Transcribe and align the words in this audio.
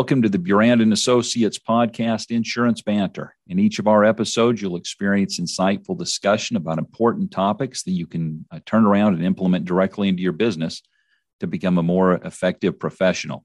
Welcome 0.00 0.22
to 0.22 0.30
the 0.30 0.38
Burand 0.38 0.80
and 0.80 0.94
Associates 0.94 1.58
podcast, 1.58 2.30
Insurance 2.30 2.80
Banter. 2.80 3.36
In 3.46 3.58
each 3.58 3.78
of 3.78 3.86
our 3.86 4.02
episodes, 4.02 4.62
you'll 4.62 4.78
experience 4.78 5.38
insightful 5.38 5.98
discussion 5.98 6.56
about 6.56 6.78
important 6.78 7.30
topics 7.30 7.82
that 7.82 7.90
you 7.90 8.06
can 8.06 8.46
uh, 8.50 8.60
turn 8.64 8.86
around 8.86 9.12
and 9.12 9.22
implement 9.22 9.66
directly 9.66 10.08
into 10.08 10.22
your 10.22 10.32
business 10.32 10.80
to 11.40 11.46
become 11.46 11.76
a 11.76 11.82
more 11.82 12.14
effective 12.14 12.78
professional. 12.78 13.44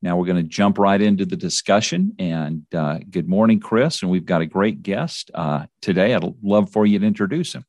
Now 0.00 0.16
we're 0.16 0.26
going 0.26 0.36
to 0.36 0.48
jump 0.48 0.78
right 0.78 1.02
into 1.02 1.26
the 1.26 1.34
discussion. 1.34 2.14
And 2.20 2.66
uh, 2.72 3.00
good 3.10 3.28
morning, 3.28 3.58
Chris. 3.58 4.02
And 4.02 4.08
we've 4.08 4.24
got 4.24 4.42
a 4.42 4.46
great 4.46 4.84
guest 4.84 5.32
uh, 5.34 5.66
today. 5.82 6.14
I'd 6.14 6.22
love 6.40 6.70
for 6.70 6.86
you 6.86 7.00
to 7.00 7.04
introduce 7.04 7.52
him. 7.52 7.64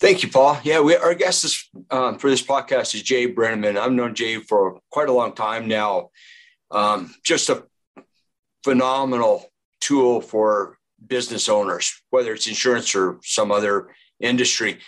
Thank 0.00 0.22
you, 0.22 0.30
Paul. 0.30 0.58
Yeah, 0.62 0.80
we, 0.80 0.96
our 0.96 1.14
guest 1.14 1.44
is, 1.44 1.68
um, 1.90 2.18
for 2.18 2.30
this 2.30 2.42
podcast 2.42 2.94
is 2.94 3.02
Jay 3.02 3.30
Brenneman. 3.30 3.76
I've 3.76 3.92
known 3.92 4.14
Jay 4.14 4.38
for 4.38 4.80
quite 4.90 5.10
a 5.10 5.12
long 5.12 5.34
time 5.34 5.68
now 5.68 6.08
um, 6.72 7.14
just 7.22 7.48
a 7.50 7.64
phenomenal 8.64 9.50
tool 9.80 10.20
for 10.20 10.78
business 11.06 11.48
owners, 11.48 12.02
whether 12.10 12.32
it's 12.32 12.46
insurance 12.46 12.94
or 12.94 13.18
some 13.22 13.52
other 13.52 13.94
industry, 14.20 14.78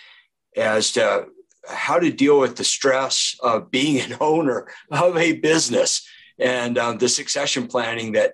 as 0.55 0.91
to 0.93 1.27
how 1.67 1.99
to 1.99 2.11
deal 2.11 2.39
with 2.39 2.55
the 2.55 2.63
stress 2.63 3.35
of 3.41 3.71
being 3.71 3.99
an 3.99 4.17
owner 4.19 4.67
of 4.91 5.17
a 5.17 5.33
business 5.33 6.07
and 6.39 6.77
um, 6.77 6.97
the 6.97 7.09
succession 7.09 7.67
planning 7.67 8.13
that 8.13 8.33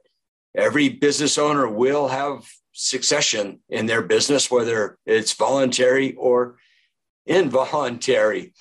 every 0.56 0.90
business 0.90 1.38
owner 1.38 1.68
will 1.68 2.08
have 2.08 2.48
succession 2.74 3.60
in 3.70 3.86
their 3.86 4.02
business, 4.02 4.50
whether 4.50 4.98
it's 5.06 5.34
voluntary 5.34 6.14
or 6.16 6.58
involuntary. 7.26 8.54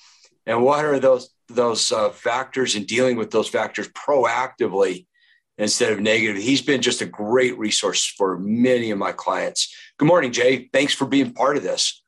And 0.45 0.63
what 0.63 0.85
are 0.85 0.99
those 0.99 1.29
those 1.55 1.91
uh, 1.91 2.09
factors 2.09 2.75
and 2.75 2.87
dealing 2.87 3.17
with 3.17 3.31
those 3.31 3.47
factors 3.47 3.87
proactively 3.89 5.05
instead 5.57 5.91
of 5.91 5.99
negative. 5.99 6.41
He's 6.41 6.61
been 6.61 6.81
just 6.81 7.01
a 7.01 7.05
great 7.05 7.57
resource 7.57 8.05
for 8.05 8.37
many 8.39 8.91
of 8.91 8.97
my 8.97 9.11
clients. 9.11 9.73
Good 9.97 10.07
morning, 10.07 10.31
Jay. 10.31 10.69
Thanks 10.73 10.93
for 10.93 11.05
being 11.05 11.33
part 11.33 11.57
of 11.57 11.63
this. 11.63 12.01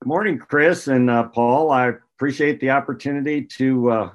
Good 0.00 0.08
morning, 0.08 0.38
Chris 0.38 0.88
and 0.88 1.10
uh, 1.10 1.24
Paul. 1.24 1.70
I 1.70 1.92
appreciate 2.16 2.60
the 2.60 2.70
opportunity 2.70 3.44
to 3.44 3.90
uh, 3.90 4.10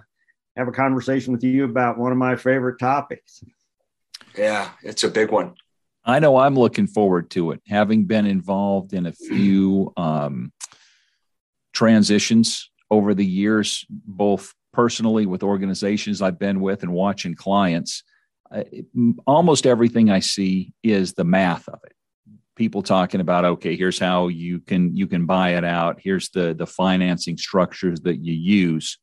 have 0.56 0.68
a 0.68 0.72
conversation 0.72 1.34
with 1.34 1.44
you 1.44 1.66
about 1.66 1.98
one 1.98 2.12
of 2.12 2.18
my 2.18 2.36
favorite 2.36 2.80
topics. 2.80 3.44
Yeah, 4.38 4.70
it's 4.82 5.04
a 5.04 5.10
big 5.10 5.32
one. 5.32 5.56
I 6.06 6.20
know 6.20 6.38
I'm 6.38 6.56
looking 6.56 6.88
forward 6.88 7.30
to 7.32 7.52
it, 7.52 7.62
having 7.68 8.06
been 8.06 8.26
involved 8.26 8.94
in 8.94 9.06
a 9.06 9.14
few 9.14 9.94
um, 9.96 10.52
transitions 11.74 12.70
over 12.94 13.16
the 13.16 13.26
years, 13.26 13.86
both 13.90 14.54
personally 14.72 15.26
with 15.26 15.42
organizations 15.42 16.22
I've 16.22 16.38
been 16.38 16.62
with 16.62 16.84
and 16.84 16.94
watching 16.94 17.34
clients, 17.34 18.04
uh, 18.52 18.64
almost 19.26 19.66
everything 19.66 20.12
I 20.12 20.20
see 20.20 20.74
is 20.84 21.14
the 21.14 21.24
math 21.24 21.68
of 21.68 21.80
it. 21.86 21.94
People 22.56 22.84
talking 22.84 23.20
about, 23.20 23.46
okay, 23.46 23.76
here's 23.76 23.98
how 23.98 24.28
you 24.28 24.60
can 24.60 24.96
you 24.96 25.08
can 25.08 25.26
buy 25.26 25.56
it 25.56 25.64
out. 25.64 26.00
Here's 26.00 26.30
the 26.30 26.54
the 26.54 26.68
financing 26.68 27.36
structures 27.36 28.02
that 28.02 28.18
you 28.18 28.34
use. 28.34 29.00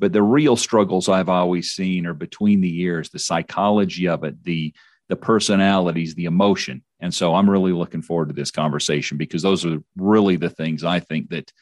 But 0.00 0.14
the 0.14 0.22
real 0.22 0.56
struggles 0.56 1.08
I've 1.08 1.28
always 1.28 1.72
seen 1.72 2.06
are 2.06 2.14
between 2.14 2.62
the 2.62 2.68
years, 2.68 3.10
the 3.10 3.18
psychology 3.18 4.08
of 4.08 4.24
it, 4.24 4.42
the 4.44 4.72
the 5.10 5.16
personalities, 5.16 6.14
the 6.14 6.24
emotion. 6.24 6.82
And 7.00 7.12
so 7.12 7.34
I'm 7.34 7.50
really 7.50 7.72
looking 7.72 8.02
forward 8.02 8.28
to 8.28 8.34
this 8.34 8.50
conversation 8.50 9.18
because 9.18 9.42
those 9.42 9.66
are 9.66 9.78
really 9.96 10.36
the 10.36 10.50
things 10.50 10.82
I 10.82 11.00
think 11.00 11.28
that 11.30 11.52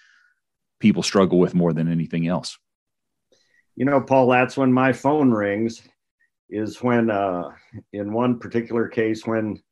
people 0.85 1.03
struggle 1.03 1.39
with 1.39 1.55
more 1.55 1.73
than 1.73 1.91
anything 1.91 2.29
else. 2.29 2.59
You 3.75 3.87
know, 3.87 4.03
Paul, 4.03 4.29
that's 4.29 4.55
when 4.55 4.71
my 4.71 4.93
phone 4.93 5.31
rings, 5.31 5.81
is 6.51 6.83
when, 6.83 7.09
uh, 7.09 7.49
in 7.95 8.13
one 8.13 8.39
particular 8.39 8.87
case, 8.89 9.27
when 9.27 9.63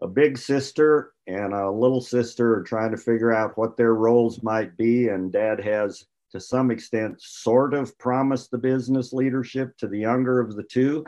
a 0.00 0.08
big 0.08 0.38
sister 0.38 1.12
and 1.26 1.52
a 1.52 1.70
little 1.70 2.00
sister 2.00 2.56
are 2.56 2.62
trying 2.62 2.90
to 2.92 2.96
figure 2.96 3.34
out 3.34 3.58
what 3.58 3.76
their 3.76 3.92
roles 3.92 4.42
might 4.42 4.74
be, 4.78 5.08
and 5.08 5.30
dad 5.30 5.60
has, 5.60 6.06
to 6.32 6.40
some 6.40 6.70
extent, 6.70 7.20
sort 7.20 7.74
of 7.74 7.96
promised 7.98 8.50
the 8.50 8.56
business 8.56 9.12
leadership 9.12 9.76
to 9.76 9.86
the 9.86 9.98
younger 9.98 10.40
of 10.40 10.56
the 10.56 10.64
two. 10.64 11.04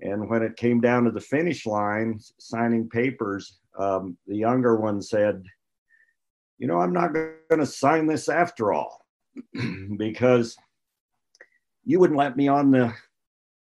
And 0.00 0.26
when 0.30 0.42
it 0.42 0.56
came 0.56 0.80
down 0.80 1.04
to 1.04 1.10
the 1.10 1.20
finish 1.20 1.66
line, 1.66 2.18
signing 2.38 2.88
papers, 2.88 3.60
um, 3.78 4.16
the 4.26 4.36
younger 4.36 4.76
one 4.76 5.02
said, 5.02 5.44
you 6.60 6.66
know, 6.66 6.78
I'm 6.78 6.92
not 6.92 7.14
going 7.14 7.58
to 7.58 7.66
sign 7.66 8.06
this 8.06 8.28
after 8.28 8.72
all 8.72 9.04
because 9.96 10.56
you 11.84 11.98
wouldn't 11.98 12.18
let 12.18 12.36
me 12.36 12.48
on 12.48 12.70
the 12.70 12.92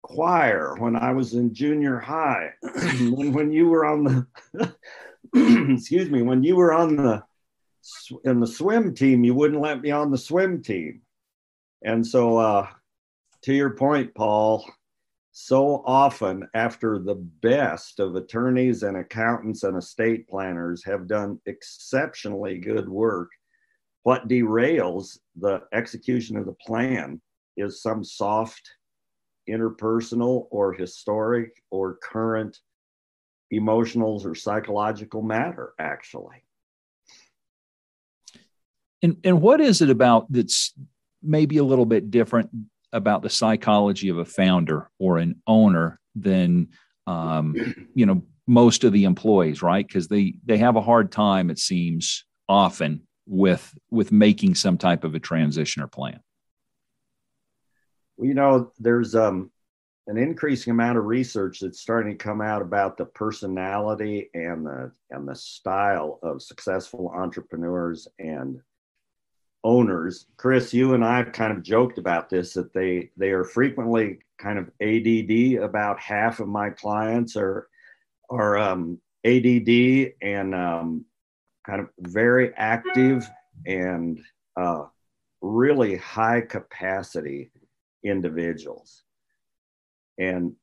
choir 0.03 0.76
when 0.78 0.94
I 0.94 1.12
was 1.12 1.32
in 1.32 1.54
junior 1.54 1.98
high. 1.98 2.50
when, 2.62 3.32
when 3.32 3.50
you 3.50 3.69
were 3.69 3.86
on 3.86 4.04
the, 4.52 4.76
excuse 5.75 6.10
me, 6.10 6.20
when 6.20 6.44
you 6.44 6.54
were 6.54 6.75
on 6.75 6.97
the, 6.97 7.25
in 8.25 8.41
the 8.41 8.47
swim 8.47 8.94
team, 8.94 9.25
you 9.25 9.34
wouldn't 9.34 9.62
let 9.62 9.81
me 9.81 9.91
on 9.91 10.10
the 10.10 10.19
swim 10.19 10.62
team. 10.62 11.00
And 11.82 12.06
so, 12.06 12.36
uh, 12.36 12.69
to 13.44 13.54
your 13.54 13.70
point, 13.70 14.14
Paul, 14.14 14.70
so 15.32 15.82
often 15.87 16.47
after 16.54 16.98
the 16.98 17.15
best 17.15 17.98
of 18.00 18.15
attorneys 18.16 18.82
and 18.82 18.98
accountants 18.98 19.62
and 19.62 19.76
estate 19.76 20.28
planners 20.28 20.84
have 20.84 21.09
done 21.09 21.41
exceptionally 21.47 22.59
good 22.59 22.88
work 22.88 23.31
what 24.03 24.28
derails 24.28 25.19
the 25.37 25.62
execution 25.72 26.37
of 26.37 26.47
the 26.47 26.53
plan 26.53 27.20
is 27.56 27.82
some 27.82 28.03
soft 28.04 28.62
interpersonal 29.48 30.47
or 30.50 30.72
historic 30.72 31.62
or 31.70 31.99
current 32.03 32.59
emotional 33.50 34.20
or 34.25 34.34
psychological 34.34 35.22
matter 35.22 35.72
actually. 35.78 36.44
And 39.03 39.16
and 39.25 39.41
what 39.41 39.60
is 39.60 39.82
it 39.82 39.91
about 39.91 40.31
that's 40.32 40.72
maybe 41.22 41.59
a 41.59 41.64
little 41.64 41.87
bit 41.87 42.10
different 42.10 42.50
about 42.92 43.22
the 43.22 43.30
psychology 43.30 44.08
of 44.08 44.19
a 44.19 44.25
founder 44.25 44.91
or 44.98 45.19
an 45.19 45.41
owner 45.47 45.98
than 46.14 46.69
um, 47.06 47.54
you 47.94 48.06
know 48.06 48.22
most 48.47 48.84
of 48.84 48.92
the 48.92 49.04
employees, 49.04 49.62
right? 49.62 49.86
Because 49.86 50.08
they 50.08 50.34
they 50.44 50.58
have 50.58 50.76
a 50.76 50.82
hard 50.82 51.12
time, 51.12 51.50
it 51.50 51.58
seems, 51.58 52.25
often 52.48 53.06
with 53.26 53.75
with 53.91 54.12
making 54.12 54.54
some 54.54 54.78
type 54.78 55.04
of 55.04 55.14
a 55.14 55.20
transition 55.20 55.82
or 55.82 55.88
plan. 55.88 56.20
Well, 58.16 58.28
you 58.28 58.34
know, 58.34 58.72
there's 58.78 59.14
um, 59.14 59.50
an 60.06 60.16
increasing 60.16 60.72
amount 60.72 60.98
of 60.98 61.04
research 61.04 61.60
that's 61.60 61.81
starting 61.81 62.19
to 62.19 62.25
come 62.25 62.41
out 62.41 62.62
about 62.62 62.97
the 62.97 63.06
personality 63.06 64.28
and 64.34 64.66
the 64.66 64.92
and 65.10 65.28
the 65.28 65.36
style 65.36 66.19
of 66.22 66.42
successful 66.42 67.12
entrepreneurs 67.14 68.08
and 68.19 68.60
owners. 69.64 70.26
Chris, 70.36 70.74
you 70.74 70.94
and 70.94 71.04
I 71.04 71.18
have 71.18 71.32
kind 71.32 71.52
of 71.52 71.62
joked 71.62 71.98
about 71.98 72.28
this 72.28 72.54
that 72.54 72.72
they 72.72 73.10
they 73.16 73.30
are 73.30 73.44
frequently 73.44 74.18
kind 74.38 74.58
of 74.58 74.70
ADD. 74.80 75.62
About 75.62 76.00
half 76.00 76.40
of 76.40 76.48
my 76.48 76.70
clients 76.70 77.36
are 77.36 77.68
are 78.30 78.58
um, 78.58 79.00
ADD 79.24 80.12
and 80.22 80.54
um, 80.54 81.04
kind 81.66 81.80
of 81.80 81.88
very 82.00 82.52
active 82.54 83.28
and 83.66 84.20
uh, 84.56 84.84
really 85.40 85.96
high 85.96 86.40
capacity 86.40 87.50
individuals. 88.04 89.02
And 90.19 90.54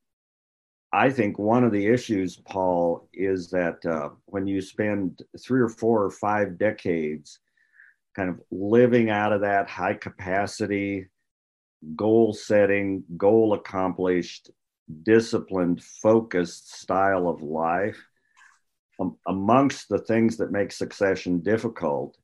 I 0.91 1.11
think 1.11 1.37
one 1.37 1.63
of 1.63 1.71
the 1.71 1.85
issues, 1.85 2.37
Paul, 2.37 3.07
is 3.13 3.49
that 3.51 3.85
uh, 3.85 4.09
when 4.25 4.47
you 4.47 4.61
spend 4.61 5.21
three 5.39 5.61
or 5.61 5.69
four 5.69 6.03
or 6.03 6.11
five 6.11 6.57
decades 6.57 7.39
kind 8.19 8.29
of 8.29 8.41
living 8.51 9.09
out 9.09 9.31
of 9.31 9.39
that 9.39 9.69
high 9.69 9.93
capacity, 9.93 11.07
goal 11.95 12.33
setting, 12.33 13.01
goal 13.15 13.53
accomplished, 13.53 14.51
disciplined, 15.03 15.81
focused 15.81 16.73
style 16.73 17.29
of 17.29 17.41
life. 17.41 17.97
Um, 18.99 19.15
amongst 19.25 19.87
the 19.87 19.99
things 19.99 20.35
that 20.35 20.51
make 20.51 20.73
succession 20.73 21.39
difficult 21.39 22.17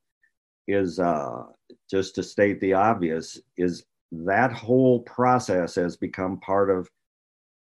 is 0.68 1.00
uh, 1.00 1.44
just 1.90 2.16
to 2.16 2.24
state 2.24 2.60
the 2.60 2.74
obvious 2.74 3.40
is 3.56 3.86
that 4.12 4.52
whole 4.52 5.00
process 5.00 5.76
has 5.76 5.96
become 5.96 6.42
part 6.42 6.70
of 6.70 6.90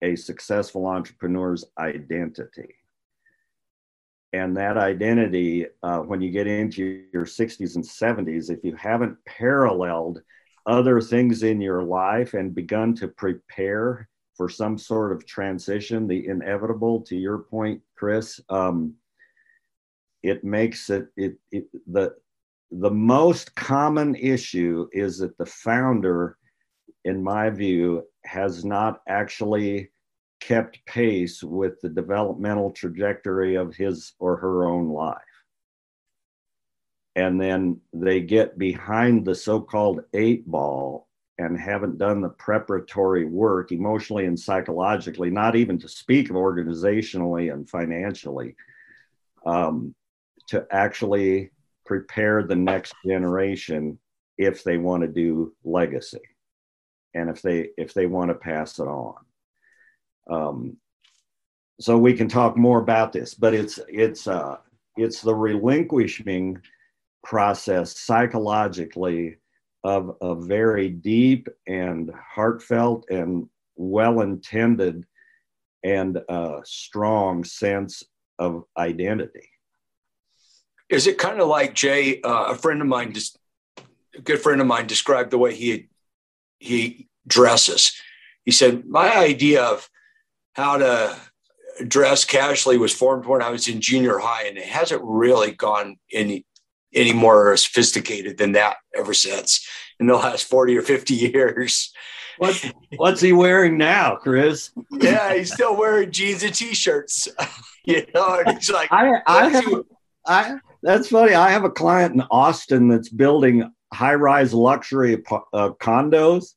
a 0.01 0.17
successful 0.17 0.87
entrepreneur's 0.87 1.63
identity 1.79 2.75
and 4.35 4.55
that 4.55 4.77
identity 4.77 5.65
uh, 5.83 5.99
when 5.99 6.21
you 6.21 6.29
get 6.31 6.47
into 6.47 7.05
your 7.13 7.25
60s 7.25 7.75
and 7.75 7.83
70s 7.83 8.49
if 8.49 8.63
you 8.63 8.75
haven't 8.75 9.17
paralleled 9.25 10.21
other 10.65 10.99
things 10.99 11.43
in 11.43 11.61
your 11.61 11.83
life 11.83 12.33
and 12.33 12.55
begun 12.55 12.93
to 12.95 13.07
prepare 13.07 14.09
for 14.35 14.49
some 14.49 14.77
sort 14.77 15.11
of 15.11 15.25
transition 15.25 16.07
the 16.07 16.27
inevitable 16.27 17.01
to 17.01 17.15
your 17.15 17.39
point 17.39 17.81
chris 17.95 18.39
um, 18.49 18.93
it 20.23 20.43
makes 20.43 20.89
it, 20.89 21.07
it, 21.17 21.35
it 21.51 21.65
the 21.87 22.13
the 22.71 22.91
most 22.91 23.55
common 23.55 24.15
issue 24.15 24.87
is 24.91 25.19
that 25.19 25.37
the 25.37 25.45
founder 25.45 26.37
in 27.05 27.23
my 27.23 27.49
view, 27.49 28.03
has 28.25 28.65
not 28.65 29.01
actually 29.07 29.91
kept 30.45 30.85
pace 30.85 31.41
with 31.41 31.81
the 31.81 31.89
developmental 31.89 32.69
trajectory 32.69 33.55
of 33.55 33.75
his 33.75 34.13
or 34.19 34.37
her 34.37 34.67
own 34.67 34.89
life. 34.89 35.17
And 37.15 37.41
then 37.41 37.81
they 37.93 38.21
get 38.21 38.59
behind 38.59 39.25
the 39.25 39.33
so 39.33 39.59
called 39.59 40.01
eight 40.13 40.45
ball 40.45 41.07
and 41.39 41.59
haven't 41.59 41.97
done 41.97 42.21
the 42.21 42.29
preparatory 42.29 43.25
work 43.25 43.71
emotionally 43.71 44.25
and 44.25 44.39
psychologically, 44.39 45.31
not 45.31 45.55
even 45.55 45.79
to 45.79 45.87
speak 45.87 46.29
of 46.29 46.35
organizationally 46.35 47.51
and 47.51 47.67
financially, 47.67 48.55
um, 49.47 49.95
to 50.49 50.67
actually 50.69 51.49
prepare 51.87 52.43
the 52.43 52.55
next 52.55 52.93
generation 53.03 53.97
if 54.37 54.63
they 54.63 54.77
want 54.77 55.01
to 55.01 55.07
do 55.07 55.55
legacy 55.63 56.19
and 57.15 57.29
if 57.29 57.41
they 57.41 57.69
if 57.77 57.93
they 57.93 58.05
want 58.05 58.29
to 58.29 58.35
pass 58.35 58.79
it 58.79 58.87
on 58.87 59.24
um, 60.29 60.77
so 61.79 61.97
we 61.97 62.13
can 62.13 62.27
talk 62.27 62.57
more 62.57 62.79
about 62.79 63.11
this 63.11 63.33
but 63.33 63.53
it's 63.53 63.79
it's 63.87 64.27
uh 64.27 64.57
it's 64.97 65.21
the 65.21 65.35
relinquishing 65.35 66.57
process 67.23 67.99
psychologically 67.99 69.37
of 69.83 70.15
a 70.21 70.35
very 70.35 70.89
deep 70.89 71.47
and 71.67 72.11
heartfelt 72.33 73.05
and 73.09 73.47
well 73.75 74.21
intended 74.21 75.05
and 75.83 76.19
uh, 76.29 76.61
strong 76.63 77.43
sense 77.43 78.03
of 78.39 78.63
identity. 78.77 79.49
Is 80.89 81.07
it 81.07 81.17
kind 81.17 81.39
of 81.39 81.47
like 81.47 81.75
Jay, 81.75 82.21
uh, 82.21 82.45
a 82.45 82.55
friend 82.55 82.81
of 82.81 82.87
mine, 82.87 83.13
just 83.13 83.37
a 84.15 84.21
good 84.21 84.39
friend 84.39 84.61
of 84.61 84.67
mine, 84.67 84.87
described 84.87 85.31
the 85.31 85.37
way 85.37 85.53
he 85.53 85.89
he 86.59 87.07
dresses. 87.27 87.93
He 88.43 88.51
said, 88.51 88.85
"My 88.85 89.15
idea 89.15 89.63
of 89.63 89.89
how 90.55 90.77
to 90.77 91.15
dress 91.87 92.25
casually 92.25 92.77
was 92.77 92.93
formed 92.93 93.25
when 93.25 93.41
I 93.41 93.49
was 93.49 93.67
in 93.67 93.81
junior 93.81 94.17
high, 94.17 94.47
and 94.47 94.57
it 94.57 94.65
hasn't 94.65 95.01
really 95.03 95.51
gone 95.51 95.97
any 96.11 96.45
any 96.93 97.13
more 97.13 97.55
sophisticated 97.57 98.37
than 98.37 98.53
that 98.53 98.77
ever 98.95 99.13
since 99.13 99.67
in 99.99 100.07
the 100.07 100.15
last 100.15 100.47
40 100.47 100.77
or 100.77 100.81
50 100.81 101.13
years. 101.33 101.93
What, 102.37 102.71
what's 102.97 103.21
he 103.21 103.33
wearing 103.33 103.77
now, 103.77 104.15
Chris? 104.15 104.71
yeah, 104.91 105.33
he's 105.33 105.53
still 105.53 105.75
wearing 105.75 106.11
jeans 106.11 106.43
and 106.43 106.53
t-shirts. 106.53 107.27
you 107.85 108.05
know, 108.13 108.41
and 108.45 108.57
he's 108.57 108.69
like, 108.69 108.91
I, 108.91 109.21
I 109.25 109.49
have, 109.49 109.65
I, 110.25 110.55
that's 110.81 111.09
funny. 111.09 111.33
I 111.33 111.51
have 111.51 111.63
a 111.63 111.69
client 111.69 112.15
in 112.15 112.21
Austin 112.31 112.89
that's 112.89 113.09
building 113.09 113.71
high-rise 113.93 114.53
luxury 114.53 115.23
uh, 115.53 115.69
condos. 115.79 116.55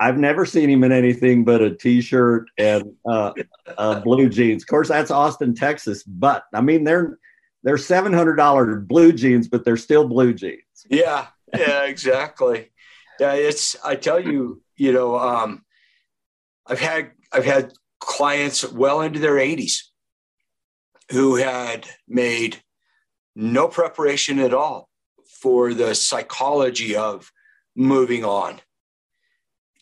I've 0.00 0.18
never 0.18 0.44
seen 0.44 0.70
him 0.70 0.84
in 0.84 0.92
anything 0.92 1.44
but 1.44 1.60
a 1.60 1.74
t-shirt 1.74 2.48
and 2.56 2.92
uh, 3.08 3.32
uh, 3.76 4.00
blue 4.00 4.28
jeans. 4.28 4.62
Of 4.62 4.68
course, 4.68 4.88
that's 4.88 5.10
Austin, 5.10 5.54
Texas. 5.54 6.02
But 6.04 6.44
I 6.54 6.60
mean, 6.60 6.84
they're 6.84 7.18
they're 7.64 7.78
seven 7.78 8.12
hundred 8.12 8.36
dollar 8.36 8.76
blue 8.76 9.12
jeans, 9.12 9.48
but 9.48 9.64
they're 9.64 9.76
still 9.76 10.06
blue 10.06 10.32
jeans. 10.34 10.62
Yeah, 10.88 11.26
yeah, 11.56 11.84
exactly. 11.84 12.70
Yeah, 13.18 13.32
it's. 13.32 13.76
I 13.84 13.96
tell 13.96 14.20
you, 14.20 14.62
you 14.76 14.92
know, 14.92 15.18
um, 15.18 15.64
I've 16.66 16.80
had 16.80 17.10
I've 17.32 17.44
had 17.44 17.72
clients 17.98 18.70
well 18.70 19.00
into 19.00 19.18
their 19.18 19.38
eighties 19.38 19.90
who 21.10 21.36
had 21.36 21.88
made 22.06 22.62
no 23.34 23.66
preparation 23.66 24.38
at 24.38 24.54
all 24.54 24.88
for 25.40 25.74
the 25.74 25.94
psychology 25.94 26.94
of 26.94 27.32
moving 27.74 28.24
on 28.24 28.60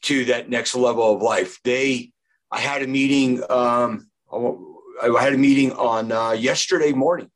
to 0.02 0.26
that 0.26 0.48
next 0.48 0.74
level 0.74 1.14
of 1.14 1.22
life. 1.22 1.58
They, 1.64 2.12
I 2.50 2.60
had 2.60 2.82
a 2.82 2.86
meeting. 2.86 3.42
Um, 3.50 4.08
I 4.32 5.22
had 5.22 5.34
a 5.34 5.38
meeting 5.38 5.72
on 5.72 6.12
uh, 6.12 6.32
yesterday 6.32 6.92
morning 6.92 7.30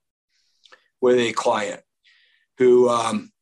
with 1.01 1.19
a 1.19 1.33
client 1.33 1.83
who 2.59 2.89
um, 2.89 3.33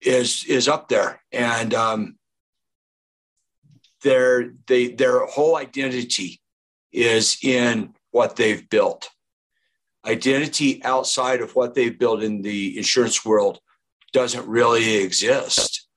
is 0.00 0.44
is 0.44 0.68
up 0.68 0.88
there, 0.88 1.20
and 1.32 1.74
um, 1.74 2.16
their 4.02 4.52
they 4.66 4.88
their 4.88 5.26
whole 5.26 5.56
identity 5.56 6.40
is 6.92 7.38
in 7.42 7.94
what 8.10 8.36
they've 8.36 8.68
built. 8.68 9.10
Identity 10.06 10.84
outside 10.84 11.40
of 11.40 11.54
what 11.56 11.74
they've 11.74 11.98
built 11.98 12.22
in 12.22 12.42
the 12.42 12.76
insurance 12.76 13.24
world 13.24 13.58
doesn't 14.12 14.46
really 14.46 14.96
exist, 14.96 15.88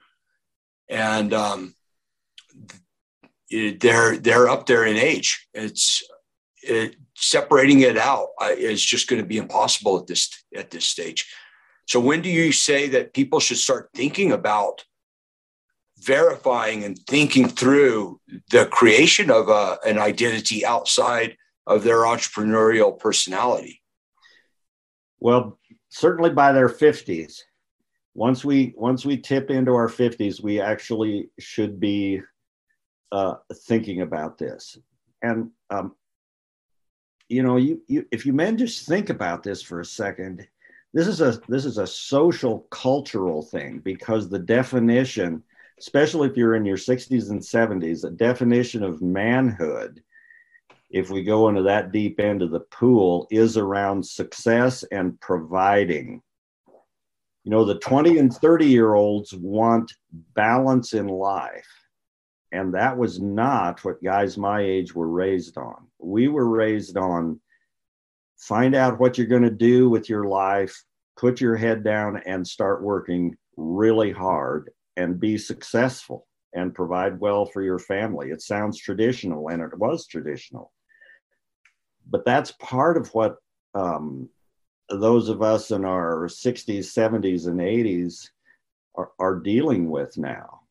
and 0.90 1.34
um, 1.34 1.76
they're 3.50 4.18
they're 4.18 4.50
up 4.50 4.66
there 4.66 4.86
in 4.86 4.98
age. 4.98 5.48
It's 5.54 6.04
it, 6.64 6.96
separating 7.16 7.82
it 7.82 7.98
out 7.98 8.30
uh, 8.42 8.50
is 8.50 8.84
just 8.84 9.08
going 9.08 9.22
to 9.22 9.28
be 9.28 9.38
impossible 9.38 9.98
at 9.98 10.08
this 10.08 10.30
at 10.56 10.72
this 10.72 10.86
stage. 10.86 11.30
So 11.88 12.00
when 12.00 12.22
do 12.22 12.30
you 12.30 12.52
say 12.52 12.90
that 12.90 13.14
people 13.14 13.40
should 13.40 13.58
start 13.58 13.90
thinking 13.94 14.32
about 14.32 14.84
verifying 16.00 16.84
and 16.84 17.00
thinking 17.08 17.48
through 17.48 18.20
the 18.52 18.66
creation 18.68 19.32
of 19.32 19.50
a, 19.50 19.80
an 19.86 19.98
identity 19.98 20.66
outside 20.66 21.38
of 21.66 21.84
their 21.84 22.00
entrepreneurial 22.00 22.98
personality? 22.98 23.82
Well, 25.20 25.58
certainly 25.90 26.30
by 26.30 26.52
their 26.52 26.70
50s. 26.70 27.40
Once 28.14 28.44
we 28.44 28.74
once 28.76 29.06
we 29.06 29.18
tip 29.18 29.50
into 29.50 29.74
our 29.74 29.88
50s, 29.88 30.42
we 30.42 30.60
actually 30.60 31.30
should 31.40 31.80
be 31.80 32.22
uh, 33.12 33.36
thinking 33.54 34.02
about 34.02 34.38
this. 34.38 34.78
And 35.22 35.52
um, 35.70 35.96
you 37.30 37.44
know, 37.44 37.58
you, 37.58 37.82
you 37.88 38.06
if 38.12 38.26
you 38.26 38.34
men 38.34 38.58
just 38.58 38.88
think 38.88 39.10
about 39.10 39.44
this 39.44 39.62
for 39.62 39.80
a 39.80 39.86
second, 39.86 40.48
this 40.94 41.08
is 41.08 41.22
a 41.22 41.40
this 41.48 41.66
is 41.66 41.78
a 41.78 41.88
social 41.88 42.62
cultural 42.72 43.42
thing 43.42 43.80
because 43.80 44.30
the 44.30 44.40
definition, 44.40 45.44
especially 45.80 46.30
if 46.30 46.38
you're 46.38 46.56
in 46.56 46.66
your 46.66 46.78
60s 46.78 47.30
and 47.30 47.42
70s, 47.42 48.02
the 48.02 48.12
definition 48.12 48.84
of 48.84 49.02
manhood, 49.02 50.02
if 50.90 51.10
we 51.10 51.24
go 51.24 51.50
into 51.50 51.64
that 51.64 51.92
deep 51.92 52.20
end 52.20 52.42
of 52.42 52.52
the 52.52 52.62
pool, 52.62 53.28
is 53.30 53.58
around 53.58 54.06
success 54.06 54.84
and 54.92 55.20
providing. 55.20 56.22
You 57.44 57.52
know, 57.52 57.64
the 57.64 57.80
20 57.80 58.18
and 58.18 58.34
30 58.34 58.66
year 58.66 58.94
olds 58.94 59.34
want 59.34 59.94
balance 60.34 60.94
in 60.94 61.08
life 61.08 61.87
and 62.52 62.74
that 62.74 62.98
was 62.98 63.20
not 63.20 63.84
what 63.84 64.04
guys 64.04 64.38
my 64.38 64.62
age 64.62 64.96
were 64.96 65.10
raised 65.10 65.58
on. 65.58 65.88
We 66.00 66.28
were 66.28 66.48
raised 66.48 66.98
on 66.98 67.40
find 68.38 68.76
out 68.76 69.00
what 69.00 69.18
you're 69.18 69.28
going 69.28 69.42
to 69.42 69.50
do 69.50 69.90
with 69.90 70.10
your 70.10 70.26
life, 70.26 70.84
put 71.18 71.42
your 71.42 71.56
head 71.56 71.84
down 71.84 72.22
and 72.26 72.48
start 72.48 72.84
working 72.84 73.36
really 73.58 74.12
hard 74.12 74.70
and 74.96 75.20
be 75.20 75.38
successful 75.38 76.28
and 76.54 76.74
provide 76.74 77.20
well 77.20 77.46
for 77.46 77.62
your 77.62 77.80
family. 77.80 78.30
It 78.30 78.42
sounds 78.42 78.80
traditional 78.80 79.50
and 79.50 79.62
it 79.62 79.78
was 79.78 80.08
traditional. 80.08 80.72
But 82.10 82.26
that's 82.26 82.52
part 82.54 82.98
of 82.98 83.14
what 83.14 83.38
um, 83.76 84.30
those 84.90 85.30
of 85.30 85.42
us 85.42 85.72
in 85.72 85.84
our 85.84 86.28
60s, 86.28 86.80
70s, 86.80 87.48
and 87.48 87.60
80s 87.60 88.30
are, 88.96 89.12
are 89.20 89.36
dealing 89.36 89.90
with 89.90 90.18
now. 90.18 90.62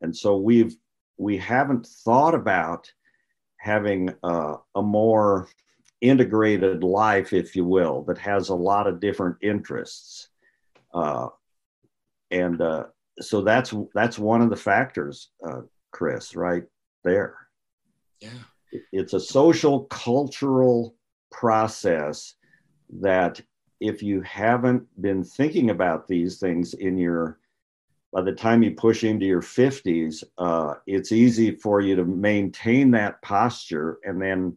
And 0.00 0.16
so 0.16 0.36
we've 0.36 0.76
we 1.18 1.36
haven't 1.36 1.86
thought 1.86 2.34
about 2.34 2.90
having 3.58 4.14
a, 4.22 4.54
a 4.76 4.82
more 4.82 5.48
integrated 6.00 6.84
life, 6.84 7.32
if 7.32 7.56
you 7.56 7.64
will, 7.64 8.02
that 8.04 8.18
has 8.18 8.48
a 8.48 8.54
lot 8.54 8.86
of 8.86 9.00
different 9.00 9.36
interests. 9.42 10.28
Uh, 10.94 11.28
and 12.30 12.60
uh, 12.60 12.84
so 13.20 13.42
that's 13.42 13.74
that's 13.94 14.18
one 14.18 14.42
of 14.42 14.50
the 14.50 14.56
factors, 14.56 15.30
uh, 15.46 15.62
Chris, 15.90 16.36
right 16.36 16.64
there. 17.04 17.36
Yeah, 18.20 18.30
it's 18.92 19.12
a 19.12 19.20
social 19.20 19.84
cultural 19.84 20.94
process 21.32 22.34
that 23.00 23.40
if 23.80 24.02
you 24.02 24.20
haven't 24.22 24.86
been 25.00 25.24
thinking 25.24 25.70
about 25.70 26.06
these 26.06 26.38
things 26.38 26.74
in 26.74 26.96
your 26.96 27.38
by 28.12 28.22
the 28.22 28.32
time 28.32 28.62
you 28.62 28.72
push 28.72 29.04
into 29.04 29.26
your 29.26 29.42
50s, 29.42 30.24
uh, 30.38 30.74
it's 30.86 31.12
easy 31.12 31.54
for 31.56 31.80
you 31.80 31.96
to 31.96 32.04
maintain 32.04 32.90
that 32.92 33.20
posture. 33.22 33.98
And 34.04 34.20
then 34.20 34.56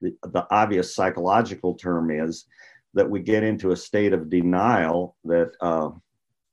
the, 0.00 0.14
the 0.22 0.46
obvious 0.50 0.94
psychological 0.94 1.74
term 1.74 2.10
is 2.10 2.46
that 2.94 3.08
we 3.08 3.20
get 3.20 3.42
into 3.42 3.72
a 3.72 3.76
state 3.76 4.12
of 4.12 4.30
denial 4.30 5.16
that 5.24 5.52
uh, 5.60 5.90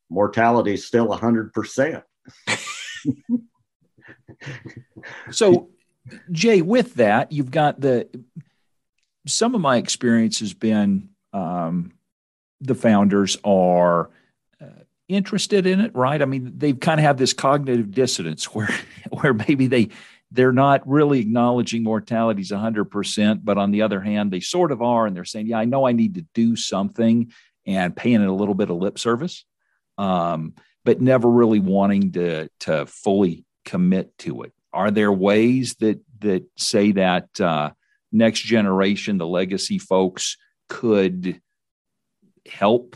mortality 0.09 0.73
is 0.73 0.87
still 0.87 1.07
100%. 1.07 2.03
so, 5.31 5.69
Jay, 6.31 6.61
with 6.61 6.95
that, 6.95 7.31
you've 7.31 7.51
got 7.51 7.79
the 7.79 8.07
some 9.27 9.53
of 9.53 9.61
my 9.61 9.77
experience 9.77 10.39
has 10.39 10.53
been 10.53 11.09
um, 11.33 11.91
the 12.61 12.73
founders 12.73 13.37
are 13.43 14.09
interested 15.09 15.65
in 15.65 15.81
it, 15.81 15.93
right? 15.95 16.21
I 16.21 16.25
mean, 16.25 16.53
they've 16.55 16.79
kind 16.79 16.99
of 16.99 17.03
have 17.03 17.17
this 17.17 17.33
cognitive 17.33 17.91
dissonance 17.91 18.45
where 18.53 18.73
where 19.09 19.33
maybe 19.33 19.67
they 19.67 19.89
they're 20.31 20.53
not 20.53 20.87
really 20.87 21.19
acknowledging 21.19 21.83
mortality 21.83 22.41
is 22.41 22.51
100%, 22.51 23.41
but 23.43 23.57
on 23.57 23.71
the 23.71 23.81
other 23.81 23.99
hand, 23.99 24.31
they 24.31 24.39
sort 24.39 24.71
of 24.71 24.81
are. 24.81 25.07
And 25.07 25.15
they're 25.15 25.25
saying, 25.25 25.47
yeah, 25.47 25.57
I 25.57 25.65
know 25.65 25.87
I 25.87 25.91
need 25.91 26.15
to 26.15 26.25
do 26.35 26.55
something 26.55 27.31
and 27.65 27.95
paying 27.95 28.21
it 28.21 28.27
a 28.27 28.33
little 28.33 28.53
bit 28.53 28.69
of 28.69 28.77
lip 28.77 28.99
service, 28.99 29.43
um, 29.97 30.53
but 30.85 31.01
never 31.01 31.27
really 31.27 31.59
wanting 31.59 32.11
to, 32.11 32.47
to 32.59 32.85
fully 32.85 33.43
commit 33.65 34.15
to 34.19 34.43
it. 34.43 34.53
Are 34.71 34.91
there 34.91 35.11
ways 35.11 35.75
that, 35.79 35.99
that 36.19 36.45
say 36.57 36.91
that 36.91 37.41
uh, 37.41 37.71
next 38.11 38.41
generation, 38.41 39.17
the 39.17 39.27
legacy 39.27 39.79
folks, 39.79 40.37
could 40.67 41.41
help 42.47 42.95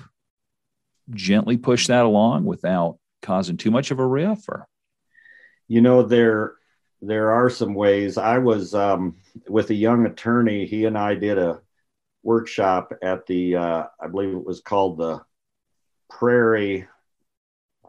gently 1.12 1.58
push 1.58 1.88
that 1.88 2.06
along 2.06 2.46
without 2.46 2.98
causing 3.22 3.58
too 3.58 3.72
much 3.72 3.92
of 3.92 4.00
a 4.00 4.06
riff 4.06 4.48
or? 4.48 4.68
You 5.68 5.82
know 5.82 6.04
there 6.04 6.56
there 7.02 7.32
are 7.32 7.50
some 7.50 7.74
ways. 7.74 8.18
I 8.18 8.38
was 8.38 8.74
um, 8.74 9.16
with 9.48 9.70
a 9.70 9.76
young 9.76 10.06
attorney 10.06 10.66
he 10.66 10.86
and 10.86 10.98
i 10.98 11.16
did 11.16 11.38
a 11.38 11.60
workshop 12.22 12.94
at 13.02 13.26
the 13.26 13.56
uh, 13.56 13.84
i 14.00 14.08
believe 14.08 14.36
it 14.36 14.46
was 14.46 14.62
called 14.62 14.98
the 14.98 15.22
prairie 16.10 16.88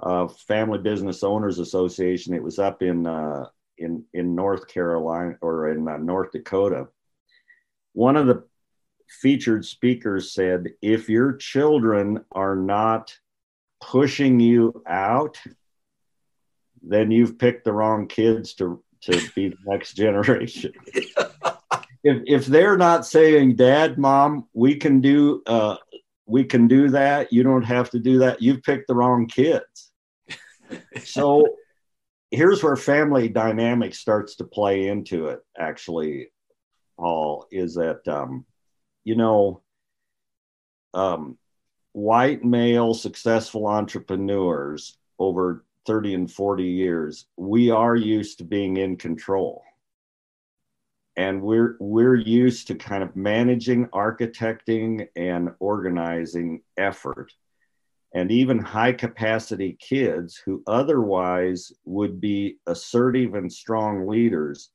uh, 0.02 0.26
family 0.28 0.78
business 0.78 1.22
owners 1.22 1.58
association. 1.58 2.34
It 2.34 2.42
was 2.42 2.58
up 2.58 2.82
in 2.82 3.06
uh, 3.06 3.46
in 3.78 4.04
in 4.12 4.34
north 4.34 4.68
carolina 4.68 5.36
or 5.40 5.70
in 5.70 5.86
uh, 5.88 5.96
north 5.98 6.32
dakota. 6.32 6.88
One 7.92 8.16
of 8.16 8.26
the 8.26 8.44
featured 9.08 9.64
speakers 9.64 10.32
said 10.32 10.68
if 10.82 11.08
your 11.08 11.34
children 11.34 12.24
are 12.32 12.56
not 12.56 13.16
pushing 13.80 14.40
you 14.40 14.82
out, 14.86 15.38
then 16.82 17.10
you've 17.10 17.38
picked 17.38 17.64
the 17.64 17.72
wrong 17.72 18.06
kids 18.06 18.54
to, 18.54 18.82
to 19.02 19.20
be 19.34 19.48
the 19.48 19.56
next 19.66 19.94
generation. 19.96 20.72
if, 22.02 22.22
if 22.26 22.46
they're 22.46 22.76
not 22.76 23.06
saying, 23.06 23.56
Dad, 23.56 23.98
Mom, 23.98 24.46
we 24.52 24.76
can 24.76 25.00
do 25.00 25.42
uh, 25.46 25.76
we 26.26 26.44
can 26.44 26.66
do 26.68 26.88
that, 26.88 27.32
you 27.32 27.42
don't 27.42 27.64
have 27.64 27.90
to 27.90 27.98
do 27.98 28.18
that, 28.18 28.40
you've 28.40 28.62
picked 28.62 28.88
the 28.88 28.94
wrong 28.94 29.26
kids. 29.26 29.92
so 31.04 31.44
here's 32.30 32.62
where 32.62 32.76
family 32.76 33.28
dynamic 33.28 33.94
starts 33.94 34.36
to 34.36 34.44
play 34.44 34.88
into 34.88 35.28
it, 35.28 35.40
actually, 35.58 36.28
Paul, 36.98 37.46
is 37.50 37.74
that 37.74 38.06
um, 38.08 38.46
you 39.04 39.16
know, 39.16 39.62
um, 40.94 41.38
white 41.92 42.44
male 42.44 42.94
successful 42.94 43.66
entrepreneurs 43.66 44.96
over 45.18 45.64
30 45.86 46.14
and 46.14 46.32
40 46.32 46.64
years, 46.64 47.26
we 47.36 47.70
are 47.70 47.96
used 47.96 48.38
to 48.38 48.44
being 48.44 48.76
in 48.76 48.96
control. 48.96 49.62
And 51.16 51.42
we're 51.42 51.76
we're 51.78 52.16
used 52.16 52.66
to 52.68 52.74
kind 52.74 53.04
of 53.04 53.14
managing, 53.14 53.86
architecting, 53.88 55.06
and 55.14 55.50
organizing 55.60 56.62
effort. 56.76 57.32
And 58.14 58.32
even 58.32 58.58
high 58.58 58.92
capacity 58.92 59.76
kids 59.78 60.36
who 60.44 60.64
otherwise 60.66 61.72
would 61.84 62.20
be 62.20 62.58
assertive 62.66 63.34
and 63.34 63.52
strong 63.52 64.08
leaders, 64.08 64.70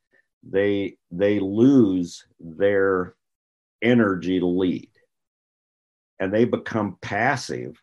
they 0.49 0.95
they 1.11 1.39
lose 1.39 2.25
their 2.39 3.15
energy 3.81 4.39
lead. 4.39 4.89
And 6.19 6.33
they 6.33 6.45
become 6.45 6.97
passive 7.01 7.81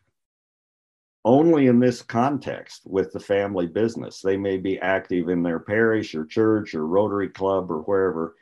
only 1.27 1.67
in 1.67 1.77
this 1.79 2.01
context 2.01 2.83
with 2.85 3.11
the 3.11 3.19
family 3.19 3.67
business. 3.67 4.21
They 4.21 4.37
may 4.37 4.57
be 4.57 4.79
active 4.79 5.27
in 5.27 5.43
their 5.43 5.59
parish 5.59 6.15
or 6.15 6.25
church 6.25 6.73
or 6.73 6.87
Rotary 6.87 7.27
Club 7.27 7.69
or 7.69 7.79
wherever, 7.79 8.35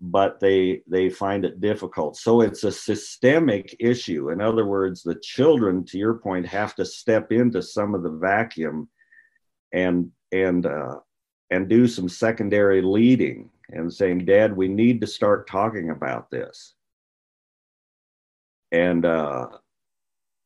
but 0.00 0.40
they 0.40 0.82
they 0.86 1.10
find 1.10 1.44
it 1.44 1.60
difficult. 1.60 2.16
So 2.16 2.40
it's 2.40 2.64
a 2.64 2.72
systemic 2.72 3.76
issue. 3.78 4.30
In 4.30 4.40
other 4.40 4.64
words, 4.64 5.02
the 5.02 5.16
children, 5.16 5.84
to 5.86 5.98
your 5.98 6.14
point, 6.14 6.46
have 6.46 6.74
to 6.76 6.84
step 6.84 7.30
into 7.30 7.60
some 7.60 7.94
of 7.94 8.02
the 8.02 8.10
vacuum 8.10 8.88
and 9.72 10.10
and 10.32 10.64
uh, 10.64 10.96
and 11.50 11.68
do 11.68 11.86
some 11.86 12.08
secondary 12.08 12.80
leading 12.80 13.50
and 13.70 13.92
saying, 13.92 14.24
Dad, 14.24 14.56
we 14.56 14.68
need 14.68 15.00
to 15.00 15.06
start 15.06 15.48
talking 15.48 15.90
about 15.90 16.30
this. 16.30 16.74
And 18.70 19.04
uh, 19.04 19.48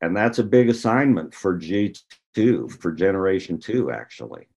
and 0.01 0.17
that's 0.17 0.39
a 0.39 0.45
big 0.45 0.69
assignment 0.69 1.35
for 1.35 1.59
G2, 1.59 2.71
for 2.81 2.93
generation 2.93 3.59
two, 3.59 3.91
actually. 3.91 4.49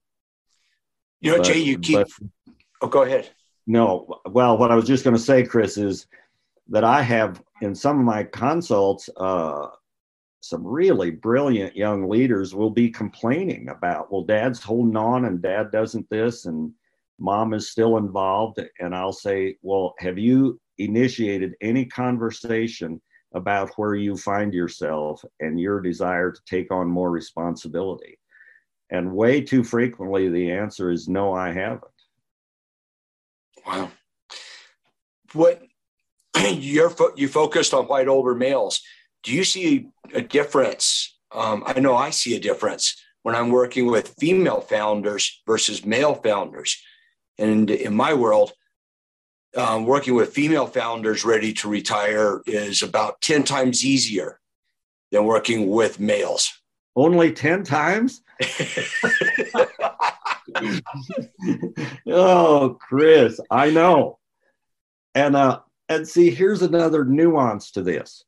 You 1.21 1.31
know, 1.31 1.37
but, 1.37 1.45
Jay, 1.45 1.59
you 1.59 1.77
keep 1.79 1.97
but, 1.97 2.09
oh 2.81 2.87
go 2.87 3.03
ahead. 3.03 3.29
No, 3.67 4.21
well, 4.25 4.57
what 4.57 4.71
I 4.71 4.75
was 4.75 4.87
just 4.87 5.03
going 5.03 5.15
to 5.15 5.21
say, 5.21 5.43
Chris, 5.43 5.77
is 5.77 6.07
that 6.69 6.83
I 6.83 7.01
have 7.01 7.41
in 7.61 7.75
some 7.75 7.99
of 7.99 8.05
my 8.05 8.23
consults, 8.23 9.09
uh, 9.17 9.67
some 10.41 10.65
really 10.65 11.11
brilliant 11.11 11.75
young 11.75 12.09
leaders 12.09 12.55
will 12.55 12.69
be 12.69 12.89
complaining 12.89 13.69
about, 13.69 14.11
well, 14.11 14.23
dad's 14.23 14.61
holding 14.61 14.95
on 14.95 15.25
and 15.25 15.41
dad 15.41 15.71
doesn't 15.71 16.09
this, 16.09 16.45
and 16.45 16.71
mom 17.19 17.53
is 17.53 17.71
still 17.71 17.97
involved 17.97 18.59
and 18.79 18.95
i'll 18.95 19.13
say 19.13 19.55
well 19.61 19.93
have 19.99 20.17
you 20.17 20.59
initiated 20.77 21.55
any 21.61 21.85
conversation 21.85 23.01
about 23.33 23.71
where 23.75 23.95
you 23.95 24.17
find 24.17 24.53
yourself 24.53 25.23
and 25.39 25.59
your 25.59 25.79
desire 25.79 26.31
to 26.31 26.41
take 26.47 26.71
on 26.71 26.87
more 26.87 27.11
responsibility? 27.11 28.17
And 28.89 29.13
way 29.13 29.41
too 29.41 29.63
frequently 29.63 30.29
the 30.29 30.51
answer 30.51 30.89
is 30.89 31.07
no 31.07 31.33
i 31.33 31.51
haven't. 31.51 31.83
Wow. 33.67 33.91
What 35.33 35.61
you're 36.47 36.89
fo- 36.89 37.15
you 37.15 37.27
focused 37.27 37.73
on 37.73 37.85
white 37.85 38.07
older 38.07 38.33
males. 38.33 38.81
Do 39.23 39.33
you 39.33 39.43
see 39.43 39.89
a 40.13 40.21
difference? 40.21 41.17
Um, 41.31 41.63
i 41.67 41.79
know 41.79 41.95
i 41.95 42.09
see 42.09 42.35
a 42.35 42.39
difference 42.39 42.99
when 43.21 43.35
i'm 43.35 43.49
working 43.49 43.85
with 43.85 44.15
female 44.19 44.61
founders 44.61 45.43
versus 45.45 45.85
male 45.85 46.15
founders 46.15 46.81
and 47.39 47.69
in 47.71 47.95
my 47.95 48.13
world, 48.13 48.51
um, 49.55 49.85
working 49.85 50.13
with 50.13 50.33
female 50.33 50.67
founders 50.67 51.25
ready 51.25 51.53
to 51.53 51.69
retire 51.69 52.41
is 52.45 52.83
about 52.83 53.21
10 53.21 53.43
times 53.43 53.83
easier 53.83 54.39
than 55.11 55.25
working 55.25 55.69
with 55.69 55.99
males. 55.99 56.51
Only 56.95 57.31
10 57.31 57.63
times? 57.63 58.21
oh, 62.07 62.77
Chris, 62.79 63.39
I 63.49 63.69
know. 63.69 64.19
And 65.15 65.35
uh 65.35 65.59
and 65.87 66.07
see 66.07 66.29
here's 66.29 66.61
another 66.61 67.03
nuance 67.03 67.71
to 67.71 67.81
this. 67.81 68.23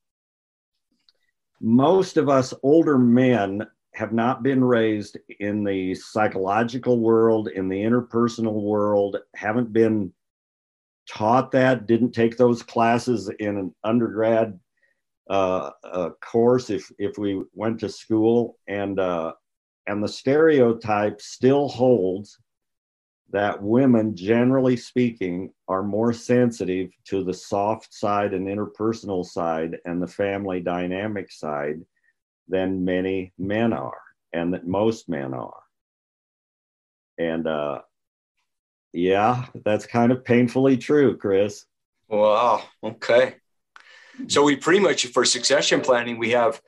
Most 1.59 2.17
of 2.17 2.27
us 2.27 2.53
older 2.63 2.97
men 2.97 3.67
have 3.93 4.13
not 4.13 4.41
been 4.41 4.63
raised 4.63 5.17
in 5.39 5.63
the 5.63 5.95
psychological 5.95 6.99
world, 6.99 7.49
in 7.49 7.67
the 7.67 7.81
interpersonal 7.81 8.61
world, 8.61 9.17
haven't 9.35 9.73
been 9.73 10.13
taught 11.09 11.51
that, 11.51 11.87
didn't 11.87 12.11
take 12.11 12.37
those 12.37 12.63
classes 12.63 13.29
in 13.39 13.57
an 13.57 13.75
undergrad 13.83 14.59
uh, 15.29 15.71
uh, 15.83 16.09
course 16.21 16.69
if 16.69 16.91
if 16.97 17.17
we 17.17 17.41
went 17.53 17.79
to 17.79 17.89
school, 17.89 18.57
and 18.67 18.99
uh, 18.99 19.33
and 19.87 20.03
the 20.03 20.07
stereotype 20.07 21.21
still 21.21 21.67
holds 21.67 22.39
that 23.31 23.61
women, 23.61 24.15
generally 24.15 24.75
speaking, 24.75 25.51
are 25.67 25.83
more 25.83 26.11
sensitive 26.11 26.91
to 27.05 27.23
the 27.23 27.33
soft 27.33 27.93
side 27.93 28.33
and 28.33 28.47
interpersonal 28.47 29.25
side 29.25 29.77
and 29.85 30.01
the 30.01 30.07
family 30.07 30.59
dynamic 30.59 31.31
side 31.31 31.79
than 32.47 32.85
many 32.85 33.33
men 33.37 33.73
are, 33.73 34.01
and 34.33 34.53
that 34.53 34.67
most 34.67 35.09
men 35.09 35.33
are. 35.33 35.61
And 37.17 37.47
uh, 37.47 37.81
yeah, 38.93 39.45
that's 39.63 39.85
kind 39.85 40.11
of 40.11 40.25
painfully 40.25 40.77
true, 40.77 41.17
Chris. 41.17 41.65
Wow. 42.09 42.63
Okay. 42.83 43.35
So 44.27 44.43
we 44.43 44.55
pretty 44.55 44.79
much 44.79 45.05
for 45.07 45.23
succession 45.23 45.81
planning, 45.81 46.17
we 46.17 46.31
have 46.31 46.61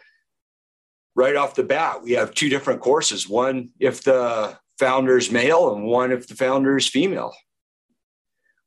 right 1.16 1.36
off 1.36 1.56
the 1.56 1.64
bat, 1.64 2.02
we 2.02 2.14
have 2.14 2.34
two 2.34 2.50
different 2.50 2.82
courses. 2.82 3.28
One 3.28 3.70
if 3.80 4.04
the 4.04 4.58
founder 4.80 5.18
is 5.18 5.32
male, 5.32 5.76
and 5.76 5.86
one 5.86 6.12
if 6.12 6.28
the 6.28 6.36
founder 6.36 6.78
is 6.78 6.88
female. 6.88 7.34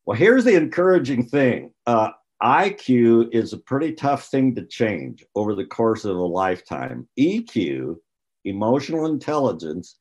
Well, 0.05 0.17
here's 0.17 0.45
the 0.45 0.55
encouraging 0.55 1.27
thing. 1.27 1.73
Uh, 1.87 2.11
IQ 2.43 3.35
is 3.35 3.53
a 3.53 3.59
pretty 3.59 3.93
tough 3.93 4.29
thing 4.29 4.55
to 4.55 4.65
change 4.65 5.25
over 5.35 5.55
the 5.55 5.65
course 5.65 6.05
of 6.05 6.17
a 6.17 6.23
lifetime. 6.23 7.09
EQ, 7.19 7.97
emotional 8.45 9.07
intelligence, 9.07 9.97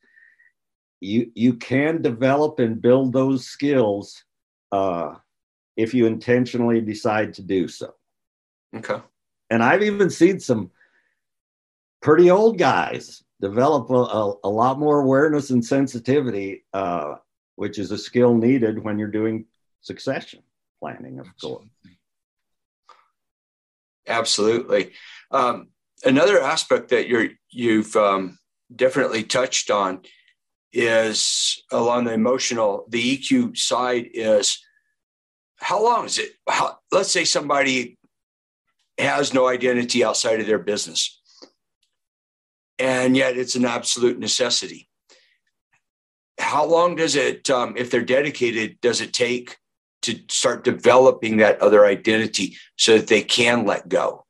you 1.00 1.32
you 1.36 1.54
can 1.54 2.01
develop 2.01 2.60
and 2.60 2.82
build 2.82 3.13
those 3.13 3.46
skills 3.46 4.24
uh, 4.72 5.15
if 5.77 5.94
you 5.94 6.06
intentionally 6.06 6.82
decide 6.82 7.34
to 7.36 7.42
do 7.42 7.68
so. 7.68 7.94
Okay. 8.75 9.01
And 9.50 9.63
I've 9.63 9.84
even 9.84 10.10
seen 10.10 10.39
some 10.39 10.72
pretty 12.01 12.30
old 12.30 12.58
guys 12.58 13.24
develop 13.42 13.89
a, 13.89 14.48
a, 14.48 14.50
lot 14.50 14.80
more 14.80 15.01
awareness 15.01 15.50
and 15.50 15.63
sensitivity, 15.63 16.65
uh, 16.74 17.15
which 17.56 17.77
is 17.77 17.92
a 17.92 17.98
skill 17.98 18.34
needed 18.34 18.84
when 18.84 18.98
you're 18.98 19.08
doing 19.08 19.46
succession 19.82 20.42
planning, 20.80 21.20
of 21.20 21.27
course. 21.39 21.65
Absolutely. 24.07 24.91
Um, 25.31 25.69
another 26.03 26.41
aspect 26.41 26.89
that 26.89 27.07
you're 27.07 27.29
you've 27.50 27.95
um, 27.95 28.38
definitely 28.74 29.24
touched 29.24 29.71
on 29.71 30.01
is 30.71 31.63
along 31.71 32.03
the 32.03 32.13
emotional, 32.13 32.85
the 32.89 33.17
EQ 33.17 33.57
side 33.57 34.09
is 34.13 34.59
how 35.57 35.81
long 35.81 36.05
is 36.05 36.19
it? 36.19 36.31
How, 36.47 36.77
let's 36.91 37.12
say 37.12 37.24
somebody 37.24 37.97
has 38.97 39.33
no 39.33 39.47
identity 39.47 40.03
outside 40.03 40.41
of 40.41 40.47
their 40.47 40.59
business, 40.59 41.21
and 42.77 43.15
yet 43.15 43.38
it's 43.38 43.55
an 43.55 43.65
absolute 43.65 44.19
necessity. 44.19 44.89
How 46.38 46.65
long 46.65 46.97
does 46.97 47.15
it, 47.15 47.50
um, 47.50 47.75
if 47.77 47.89
they're 47.89 48.01
dedicated, 48.03 48.79
does 48.81 49.00
it 49.00 49.13
take 49.13 49.57
to 50.05 50.19
start 50.29 50.63
developing 50.63 51.38
that 51.38 51.62
other 51.62 51.85
identity 51.85 52.57
so 52.77 52.97
that 52.97 53.07
they 53.07 53.21
can 53.21 53.65
let 53.65 53.88
go? 53.88 54.25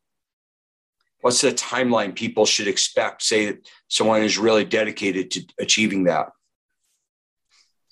What's 1.22 1.41
the 1.41 1.51
timeline 1.51 2.15
people 2.15 2.46
should 2.46 2.67
expect? 2.67 3.24
Say 3.24 3.48
that 3.48 3.67
someone 3.88 4.22
is 4.22 4.38
really 4.38 4.65
dedicated 4.65 5.32
to 5.32 5.46
achieving 5.60 6.03
that. 6.03 6.29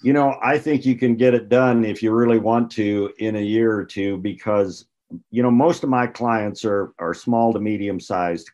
You 0.04 0.14
know, 0.14 0.38
I 0.44 0.60
think 0.60 0.86
you 0.86 0.96
can 0.96 1.16
get 1.16 1.34
it 1.34 1.50
done 1.50 1.86
if 1.86 2.04
you 2.04 2.12
really 2.12 2.38
want 2.38 2.70
to 2.72 3.12
in 3.20 3.36
a 3.36 3.42
year 3.42 3.74
or 3.74 3.86
two 3.86 4.18
because 4.18 4.86
you 5.32 5.42
know 5.42 5.52
most 5.52 5.84
of 5.84 5.90
my 5.90 6.08
clients 6.08 6.66
are 6.66 6.94
are 7.00 7.14
small 7.14 7.54
to 7.54 7.60
medium 7.60 8.00
sized 8.00 8.52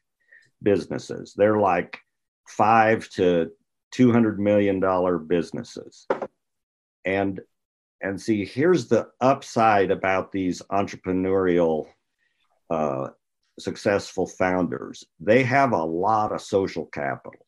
businesses. 0.62 1.34
They're 1.36 1.60
like 1.60 2.00
5 2.48 3.10
to 3.12 3.52
200 3.92 4.40
million 4.40 4.80
dollar 4.80 5.18
businesses. 5.18 6.08
And 7.06 7.42
and 8.02 8.20
see 8.20 8.46
here's 8.46 8.88
the 8.88 9.08
upside 9.22 9.92
about 9.92 10.32
these 10.32 10.62
entrepreneurial 10.72 11.88
uh, 12.70 13.10
successful 13.60 14.28
founders. 14.28 15.04
They 15.20 15.44
have 15.44 15.74
a 15.74 15.84
lot 15.84 16.32
of 16.32 16.42
social 16.42 16.86
capital. 16.86 17.46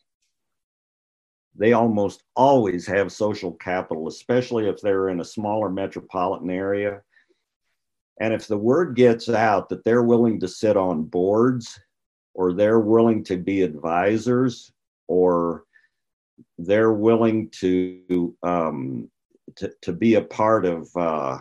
They 1.56 1.74
almost 1.74 2.24
always 2.36 2.88
have 2.88 3.12
social 3.12 3.54
capital 3.54 4.08
especially 4.08 4.68
if 4.68 4.82
they're 4.82 5.10
in 5.10 5.20
a 5.20 5.26
smaller 5.26 5.70
metropolitan 5.70 6.50
area. 6.50 7.02
And 8.20 8.34
if 8.34 8.48
the 8.48 8.58
word 8.58 8.96
gets 8.96 9.30
out 9.30 9.70
that 9.70 9.84
they're 9.84 10.04
willing 10.04 10.40
to 10.42 10.48
sit 10.48 10.78
on 10.78 11.04
boards 11.04 11.80
or 12.34 12.54
they're 12.54 12.80
willing 12.80 13.24
to 13.26 13.38
be 13.38 13.64
advisors 13.64 14.72
or 15.08 15.64
they're 16.58 16.94
willing 16.94 17.50
to 17.50 18.36
um, 18.44 19.10
to, 19.58 19.72
to 19.82 19.94
be 19.94 20.16
a 20.16 20.22
part 20.22 20.66
of 20.66 20.90
uh, 20.96 21.40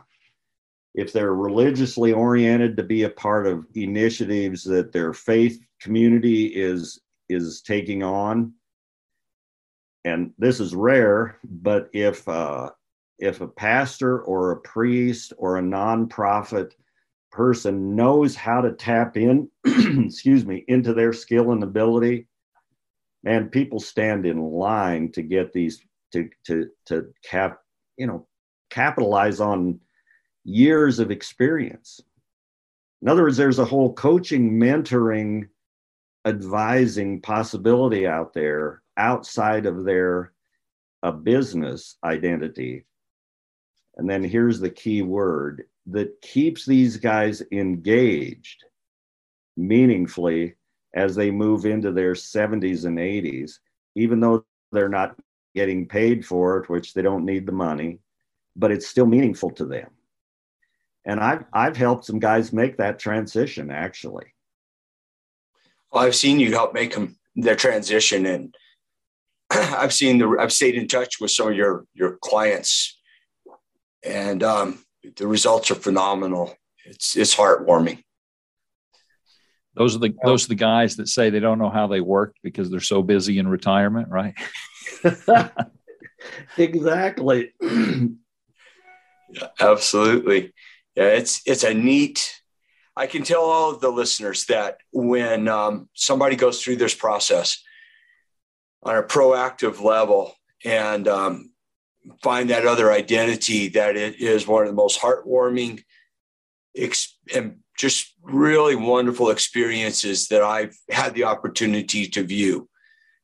if 0.94 1.12
they're 1.12 1.34
religiously 1.34 2.12
oriented 2.12 2.76
to 2.76 2.82
be 2.82 3.04
a 3.04 3.10
part 3.10 3.46
of 3.46 3.64
initiatives 3.74 4.64
that 4.64 4.92
their 4.92 5.12
faith 5.12 5.60
community 5.80 6.46
is 6.46 7.00
is 7.28 7.62
taking 7.62 8.02
on 8.02 8.52
and 10.04 10.32
this 10.38 10.60
is 10.60 10.74
rare 10.74 11.38
but 11.44 11.88
if 11.92 12.28
uh, 12.28 12.70
if 13.18 13.40
a 13.40 13.46
pastor 13.46 14.20
or 14.22 14.50
a 14.50 14.60
priest 14.60 15.32
or 15.38 15.58
a 15.58 15.62
nonprofit 15.62 16.72
person 17.30 17.94
knows 17.94 18.34
how 18.34 18.60
to 18.60 18.72
tap 18.72 19.16
in 19.16 19.48
excuse 19.64 20.44
me 20.44 20.64
into 20.66 20.92
their 20.92 21.12
skill 21.12 21.52
and 21.52 21.62
ability 21.62 22.26
and 23.24 23.52
people 23.52 23.78
stand 23.78 24.26
in 24.26 24.40
line 24.40 25.12
to 25.12 25.22
get 25.22 25.52
these 25.52 25.80
to 26.12 26.28
to 26.44 26.68
to 26.86 27.06
cap 27.24 27.59
you 28.00 28.06
know 28.06 28.26
capitalize 28.70 29.40
on 29.40 29.78
years 30.44 30.98
of 30.98 31.10
experience. 31.10 32.00
In 33.02 33.08
other 33.08 33.22
words 33.22 33.36
there's 33.36 33.58
a 33.58 33.64
whole 33.64 33.92
coaching 33.92 34.52
mentoring 34.58 35.48
advising 36.24 37.20
possibility 37.20 38.06
out 38.06 38.32
there 38.32 38.82
outside 38.96 39.66
of 39.66 39.84
their 39.84 40.32
a 41.02 41.12
business 41.12 41.96
identity. 42.04 42.84
And 43.96 44.08
then 44.08 44.24
here's 44.24 44.60
the 44.60 44.70
key 44.70 45.02
word 45.02 45.64
that 45.86 46.20
keeps 46.22 46.64
these 46.64 46.96
guys 46.96 47.42
engaged 47.52 48.64
meaningfully 49.56 50.54
as 50.94 51.14
they 51.14 51.30
move 51.30 51.66
into 51.66 51.92
their 51.92 52.12
70s 52.12 52.84
and 52.84 52.98
80s 52.98 53.58
even 53.94 54.20
though 54.20 54.44
they're 54.72 54.88
not 54.88 55.16
getting 55.54 55.86
paid 55.86 56.24
for 56.24 56.58
it, 56.58 56.68
which 56.68 56.94
they 56.94 57.02
don't 57.02 57.24
need 57.24 57.46
the 57.46 57.52
money, 57.52 57.98
but 58.56 58.70
it's 58.70 58.86
still 58.86 59.06
meaningful 59.06 59.50
to 59.50 59.64
them. 59.64 59.90
And 61.04 61.18
I've, 61.18 61.44
I've 61.52 61.76
helped 61.76 62.04
some 62.04 62.18
guys 62.18 62.52
make 62.52 62.76
that 62.76 62.98
transition 62.98 63.70
actually. 63.70 64.34
Well, 65.92 66.04
I've 66.04 66.14
seen 66.14 66.38
you 66.38 66.52
help 66.52 66.74
make 66.74 66.94
them 66.94 67.18
their 67.34 67.56
transition 67.56 68.26
and 68.26 68.54
I've 69.50 69.92
seen 69.92 70.18
the, 70.18 70.36
I've 70.38 70.52
stayed 70.52 70.74
in 70.74 70.88
touch 70.88 71.20
with 71.20 71.30
some 71.30 71.48
of 71.48 71.56
your, 71.56 71.86
your 71.94 72.18
clients 72.22 72.98
and 74.04 74.42
um, 74.42 74.84
the 75.16 75.26
results 75.26 75.70
are 75.70 75.76
phenomenal. 75.76 76.54
It's, 76.84 77.16
it's 77.16 77.34
heartwarming. 77.34 78.02
Those 79.74 79.96
are 79.96 80.00
the, 80.00 80.14
those 80.24 80.44
are 80.44 80.48
the 80.48 80.54
guys 80.56 80.96
that 80.96 81.08
say 81.08 81.30
they 81.30 81.40
don't 81.40 81.58
know 81.58 81.70
how 81.70 81.86
they 81.86 82.00
work 82.00 82.34
because 82.42 82.70
they're 82.70 82.80
so 82.80 83.02
busy 83.02 83.38
in 83.38 83.48
retirement, 83.48 84.08
right? 84.08 84.34
exactly. 86.56 87.52
yeah, 87.60 88.06
absolutely. 89.60 90.52
Yeah, 90.96 91.04
it's 91.04 91.42
it's 91.46 91.64
a 91.64 91.74
neat. 91.74 92.40
I 92.96 93.06
can 93.06 93.22
tell 93.22 93.42
all 93.42 93.70
of 93.70 93.80
the 93.80 93.90
listeners 93.90 94.46
that 94.46 94.78
when 94.92 95.48
um, 95.48 95.88
somebody 95.94 96.36
goes 96.36 96.62
through 96.62 96.76
this 96.76 96.94
process 96.94 97.62
on 98.82 98.96
a 98.96 99.02
proactive 99.02 99.80
level 99.80 100.34
and 100.64 101.06
um, 101.06 101.52
find 102.22 102.50
that 102.50 102.66
other 102.66 102.92
identity, 102.92 103.68
that 103.68 103.96
it 103.96 104.20
is 104.20 104.46
one 104.46 104.62
of 104.62 104.68
the 104.68 104.74
most 104.74 105.00
heartwarming 105.00 105.82
ex- 106.76 107.16
and 107.34 107.58
just 107.78 108.14
really 108.22 108.74
wonderful 108.74 109.30
experiences 109.30 110.28
that 110.28 110.42
I've 110.42 110.76
had 110.90 111.14
the 111.14 111.24
opportunity 111.24 112.06
to 112.08 112.24
view 112.24 112.69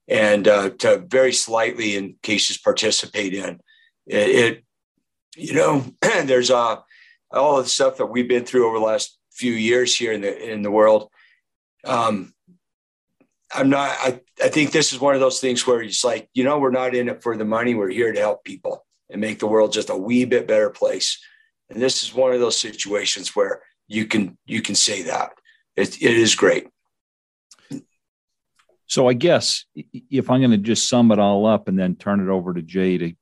and 0.09 0.47
uh, 0.47 0.71
to 0.71 0.99
very 0.99 1.33
slightly 1.33 1.97
in 1.97 2.16
cases 2.23 2.59
participate 2.59 3.35
in. 3.35 3.61
It, 4.07 4.29
it 4.29 4.64
you 5.37 5.55
know 5.55 5.85
there's 6.25 6.51
uh, 6.51 6.77
all 7.33 7.62
the 7.62 7.69
stuff 7.69 7.97
that 7.99 8.07
we've 8.07 8.29
been 8.29 8.45
through 8.45 8.69
over 8.69 8.79
the 8.79 8.85
last 8.85 9.19
few 9.33 9.53
years 9.53 9.97
here 9.97 10.12
in 10.12 10.21
the 10.21 10.53
in 10.53 10.62
the 10.62 10.71
world. 10.71 11.11
Um, 11.85 12.33
i'm 13.55 13.71
not 13.71 13.90
I, 14.01 14.21
I 14.42 14.49
think 14.49 14.73
this 14.73 14.92
is 14.92 14.99
one 14.99 15.14
of 15.14 15.21
those 15.21 15.38
things 15.38 15.64
where 15.64 15.81
it's 15.81 16.03
like 16.03 16.29
you 16.35 16.42
know 16.42 16.59
we're 16.59 16.73
not 16.73 16.95
in 16.95 17.09
it 17.09 17.23
for 17.23 17.37
the 17.37 17.45
money. 17.45 17.75
We're 17.75 17.90
here 17.90 18.12
to 18.12 18.21
help 18.21 18.45
people 18.45 18.85
and 19.11 19.21
make 19.21 19.38
the 19.38 19.47
world 19.47 19.73
just 19.73 19.90
a 19.90 19.97
wee 19.97 20.25
bit 20.25 20.49
better 20.49 20.71
place. 20.71 21.19
And 21.71 21.81
this 21.81 22.03
is 22.03 22.14
one 22.14 22.33
of 22.33 22.40
those 22.40 22.59
situations 22.59 23.35
where 23.35 23.62
you 23.88 24.07
can 24.07 24.37
you 24.47 24.62
can 24.62 24.75
say 24.75 25.03
that. 25.03 25.33
It, 25.77 26.01
it 26.01 26.16
is 26.16 26.35
great 26.35 26.69
so 28.87 29.09
I 29.09 29.14
guess 29.14 29.64
if 29.75 30.31
I'm 30.31 30.40
going 30.40 30.51
to 30.53 30.59
just 30.59 30.88
sum 30.88 31.11
it 31.11 31.18
all 31.18 31.46
up 31.46 31.68
and 31.68 31.79
then 31.79 31.96
turn 31.96 32.20
it 32.20 32.31
over 32.31 32.55
to 32.55 32.62
Jay 32.62 32.99
to 32.99 33.12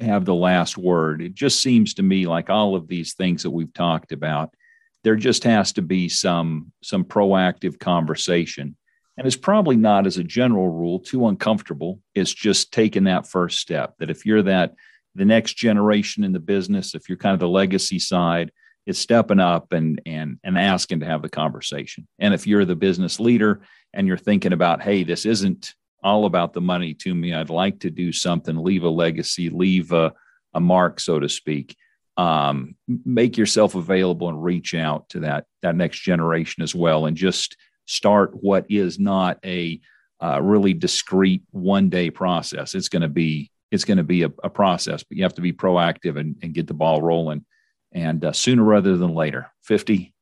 have 0.00 0.24
the 0.24 0.34
last 0.34 0.78
word, 0.78 1.20
it 1.20 1.34
just 1.34 1.60
seems 1.60 1.94
to 1.94 2.02
me 2.02 2.26
like 2.26 2.50
all 2.50 2.74
of 2.74 2.88
these 2.88 3.14
things 3.14 3.42
that 3.42 3.50
we've 3.50 3.72
talked 3.72 4.12
about, 4.12 4.54
there 5.02 5.16
just 5.16 5.44
has 5.44 5.72
to 5.74 5.82
be 5.82 6.08
some 6.08 6.72
some 6.82 7.04
proactive 7.04 7.78
conversation. 7.78 8.76
And 9.16 9.26
it's 9.26 9.36
probably 9.36 9.76
not 9.76 10.06
as 10.06 10.16
a 10.16 10.24
general 10.24 10.68
rule 10.68 10.98
too 10.98 11.28
uncomfortable. 11.28 12.00
It's 12.14 12.32
just 12.32 12.72
taking 12.72 13.04
that 13.04 13.28
first 13.28 13.60
step. 13.60 13.94
That 13.98 14.10
if 14.10 14.26
you're 14.26 14.42
that 14.42 14.74
the 15.14 15.24
next 15.24 15.54
generation 15.54 16.24
in 16.24 16.32
the 16.32 16.40
business, 16.40 16.94
if 16.94 17.08
you're 17.08 17.18
kind 17.18 17.34
of 17.34 17.40
the 17.40 17.48
legacy 17.48 17.98
side, 17.98 18.50
it's 18.86 18.98
stepping 18.98 19.40
up 19.40 19.72
and 19.72 20.00
and 20.06 20.38
and 20.44 20.58
asking 20.58 21.00
to 21.00 21.06
have 21.06 21.22
the 21.22 21.28
conversation. 21.28 22.06
And 22.18 22.34
if 22.34 22.46
you're 22.46 22.64
the 22.64 22.76
business 22.76 23.18
leader 23.18 23.62
and 23.92 24.06
you're 24.06 24.16
thinking 24.16 24.52
about, 24.52 24.82
hey, 24.82 25.04
this 25.04 25.24
isn't 25.26 25.74
all 26.02 26.26
about 26.26 26.52
the 26.52 26.60
money 26.60 26.92
to 26.92 27.14
me. 27.14 27.32
I'd 27.32 27.50
like 27.50 27.80
to 27.80 27.90
do 27.90 28.12
something, 28.12 28.56
leave 28.56 28.84
a 28.84 28.90
legacy, 28.90 29.48
leave 29.48 29.90
a, 29.92 30.12
a 30.52 30.60
mark, 30.60 31.00
so 31.00 31.18
to 31.18 31.28
speak. 31.28 31.76
Um, 32.16 32.76
make 32.86 33.36
yourself 33.36 33.74
available 33.74 34.28
and 34.28 34.44
reach 34.44 34.74
out 34.74 35.08
to 35.08 35.20
that 35.20 35.46
that 35.62 35.74
next 35.74 36.00
generation 36.00 36.62
as 36.62 36.74
well, 36.74 37.06
and 37.06 37.16
just 37.16 37.56
start 37.86 38.32
what 38.34 38.66
is 38.68 38.98
not 38.98 39.38
a 39.44 39.80
uh, 40.22 40.40
really 40.40 40.74
discrete 40.74 41.42
one 41.50 41.88
day 41.88 42.10
process. 42.10 42.74
It's 42.74 42.88
going 42.88 43.02
to 43.02 43.08
be 43.08 43.50
it's 43.72 43.84
going 43.84 43.98
to 43.98 44.04
be 44.04 44.22
a, 44.22 44.30
a, 44.44 44.50
process, 44.50 45.02
but 45.02 45.16
you 45.16 45.24
have 45.24 45.34
to 45.34 45.40
be 45.40 45.52
proactive 45.52 46.16
and, 46.16 46.36
and 46.42 46.54
get 46.54 46.68
the 46.68 46.74
ball 46.74 47.02
rolling. 47.02 47.44
And 47.94 48.24
uh, 48.24 48.32
sooner 48.32 48.64
rather 48.64 48.96
than 48.96 49.14
later, 49.14 49.50
fifty, 49.62 50.12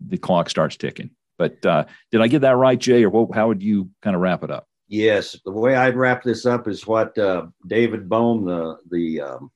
the 0.00 0.18
clock 0.18 0.50
starts 0.50 0.76
ticking. 0.76 1.10
But 1.38 1.64
uh, 1.64 1.84
did 2.10 2.20
I 2.20 2.28
get 2.28 2.40
that 2.40 2.56
right, 2.56 2.78
Jay, 2.78 3.04
or 3.04 3.10
what, 3.10 3.34
how 3.34 3.48
would 3.48 3.62
you 3.62 3.88
kind 4.02 4.14
of 4.14 4.20
wrap 4.20 4.42
it 4.44 4.50
up? 4.50 4.66
Yes, 4.88 5.38
the 5.44 5.52
way 5.52 5.76
I'd 5.76 5.96
wrap 5.96 6.22
this 6.24 6.44
up 6.44 6.66
is 6.66 6.86
what 6.86 7.16
uh, 7.16 7.46
David 7.68 8.08
Bohm, 8.08 8.44
the 8.44 8.76
the 8.90 9.20
um, 9.20 9.50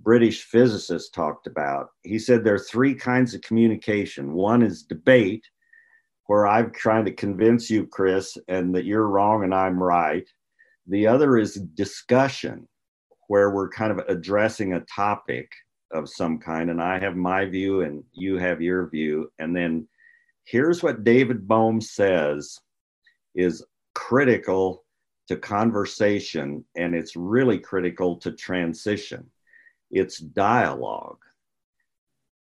British 0.00 0.44
physicist, 0.44 1.12
talked 1.12 1.48
about. 1.48 1.88
He 2.04 2.18
said 2.18 2.44
there 2.44 2.54
are 2.54 2.58
three 2.58 2.94
kinds 2.94 3.34
of 3.34 3.40
communication. 3.42 4.32
One 4.32 4.62
is 4.62 4.84
debate, 4.84 5.44
where 6.26 6.46
I'm 6.46 6.72
trying 6.72 7.04
to 7.06 7.12
convince 7.12 7.68
you, 7.68 7.86
Chris, 7.88 8.38
and 8.46 8.72
that 8.76 8.84
you're 8.84 9.08
wrong 9.08 9.42
and 9.42 9.52
I'm 9.52 9.82
right. 9.82 10.26
The 10.86 11.08
other 11.08 11.36
is 11.36 11.54
discussion, 11.74 12.68
where 13.26 13.50
we're 13.50 13.68
kind 13.68 13.90
of 13.90 13.98
addressing 14.08 14.74
a 14.74 14.84
topic 14.94 15.50
of 15.92 16.08
some 16.08 16.38
kind, 16.38 16.70
and 16.70 16.80
I 16.80 16.98
have 16.98 17.16
my 17.16 17.44
view 17.44 17.82
and 17.82 18.04
you 18.12 18.38
have 18.38 18.60
your 18.60 18.88
view. 18.88 19.32
And 19.38 19.54
then 19.54 19.88
here's 20.44 20.82
what 20.82 21.04
David 21.04 21.46
Bohm 21.46 21.80
says 21.80 22.60
is 23.34 23.64
critical 23.94 24.84
to 25.28 25.36
conversation 25.36 26.64
and 26.76 26.94
it's 26.94 27.16
really 27.16 27.58
critical 27.58 28.16
to 28.16 28.32
transition. 28.32 29.30
It's 29.90 30.18
dialogue. 30.18 31.18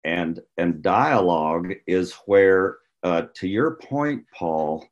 And, 0.04 0.40
and 0.58 0.82
dialogue 0.82 1.74
is 1.86 2.14
where, 2.26 2.78
uh, 3.04 3.24
to 3.36 3.48
your 3.48 3.76
point, 3.76 4.26
Paul, 4.34 4.88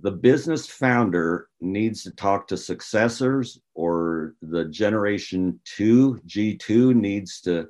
the 0.00 0.10
business 0.10 0.66
founder 0.66 1.48
needs 1.60 2.02
to 2.02 2.10
talk 2.12 2.48
to 2.48 2.56
successors 2.56 3.60
or 3.74 4.34
the 4.42 4.64
generation 4.66 5.60
two, 5.64 6.20
G2 6.26 6.94
needs 6.94 7.40
to 7.42 7.68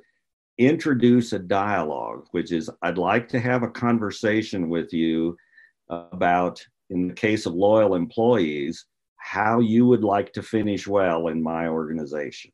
introduce 0.57 1.33
a 1.33 1.39
dialogue, 1.39 2.27
which 2.31 2.51
is 2.51 2.69
I'd 2.81 2.97
like 2.97 3.27
to 3.29 3.39
have 3.39 3.63
a 3.63 3.69
conversation 3.69 4.69
with 4.69 4.93
you 4.93 5.35
about 5.89 6.63
in 6.89 7.07
the 7.07 7.13
case 7.13 7.45
of 7.45 7.53
loyal 7.53 7.95
employees, 7.95 8.85
how 9.17 9.59
you 9.59 9.85
would 9.85 10.03
like 10.03 10.31
to 10.33 10.43
finish 10.43 10.87
well 10.87 11.27
in 11.27 11.41
my 11.41 11.67
organization. 11.67 12.51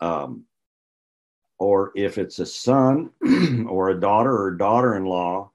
Um, 0.00 0.44
or 1.58 1.92
if 1.94 2.18
it's 2.18 2.38
a 2.38 2.46
son 2.46 3.10
or 3.68 3.90
a 3.90 4.00
daughter 4.00 4.36
or 4.36 4.52
daughter 4.52 4.96
in 4.96 5.04
law, 5.04 5.50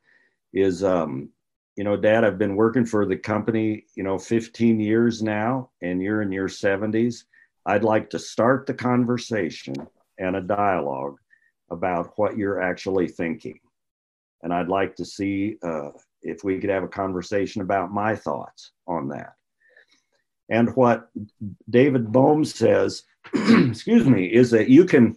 is, 0.54 0.84
um, 0.84 1.30
you 1.76 1.84
know, 1.84 1.98
dad, 1.98 2.24
I've 2.24 2.38
been 2.38 2.56
working 2.56 2.86
for 2.86 3.06
the 3.06 3.18
company, 3.18 3.86
you 3.96 4.04
know, 4.04 4.20
15 4.20 4.80
years 4.80 5.24
now, 5.24 5.70
and 5.82 6.02
you're 6.02 6.22
in 6.22 6.32
your 6.32 6.48
70s. 6.48 7.24
I'd 7.66 7.84
like 7.84 8.10
to 8.12 8.20
start 8.20 8.66
the 8.66 8.74
conversation 8.74 9.76
and 10.20 10.36
a 10.36 10.42
dialogue 10.42 11.18
about 11.72 12.14
what 12.18 12.38
you're 12.38 12.62
actually 12.62 13.08
thinking. 13.08 13.60
And 14.44 14.54
I'd 14.54 14.68
like 14.68 14.96
to 14.98 15.06
see 15.06 15.58
uh, 15.64 15.90
if 16.22 16.44
we 16.44 16.60
could 16.60 16.70
have 16.70 16.84
a 16.84 16.88
conversation 16.88 17.62
about 17.62 17.94
my 17.94 18.16
thoughts 18.16 18.72
on 18.88 19.08
that. 19.10 19.34
And 20.50 20.76
what 20.76 21.10
David 21.70 22.12
Bohm 22.12 22.46
says, 22.46 23.04
excuse 23.34 24.06
me, 24.06 24.26
is 24.26 24.52
that 24.52 24.70
you 24.70 24.86
can 24.86 25.16